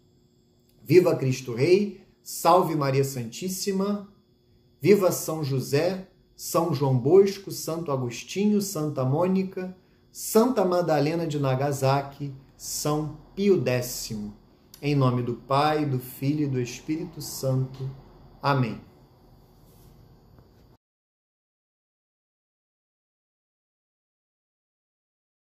Viva 0.82 1.14
Cristo 1.14 1.54
Rei, 1.54 2.02
salve 2.24 2.74
Maria 2.74 3.04
Santíssima, 3.04 4.08
viva 4.80 5.12
São 5.12 5.44
José, 5.44 6.08
São 6.38 6.74
João 6.74 6.98
Bosco, 6.98 7.52
Santo 7.52 7.92
Agostinho, 7.92 8.62
Santa 8.62 9.04
Mônica, 9.04 9.76
Santa 10.10 10.64
Madalena 10.64 11.28
de 11.28 11.38
Nagasaki, 11.38 12.34
São 12.56 13.18
Pio 13.36 13.62
X. 13.68 14.18
Em 14.82 14.96
nome 14.96 15.22
do 15.22 15.34
Pai, 15.34 15.86
do 15.86 16.00
Filho 16.00 16.46
e 16.46 16.48
do 16.48 16.62
Espírito 16.62 17.22
Santo. 17.22 17.90
Amém. 18.42 18.85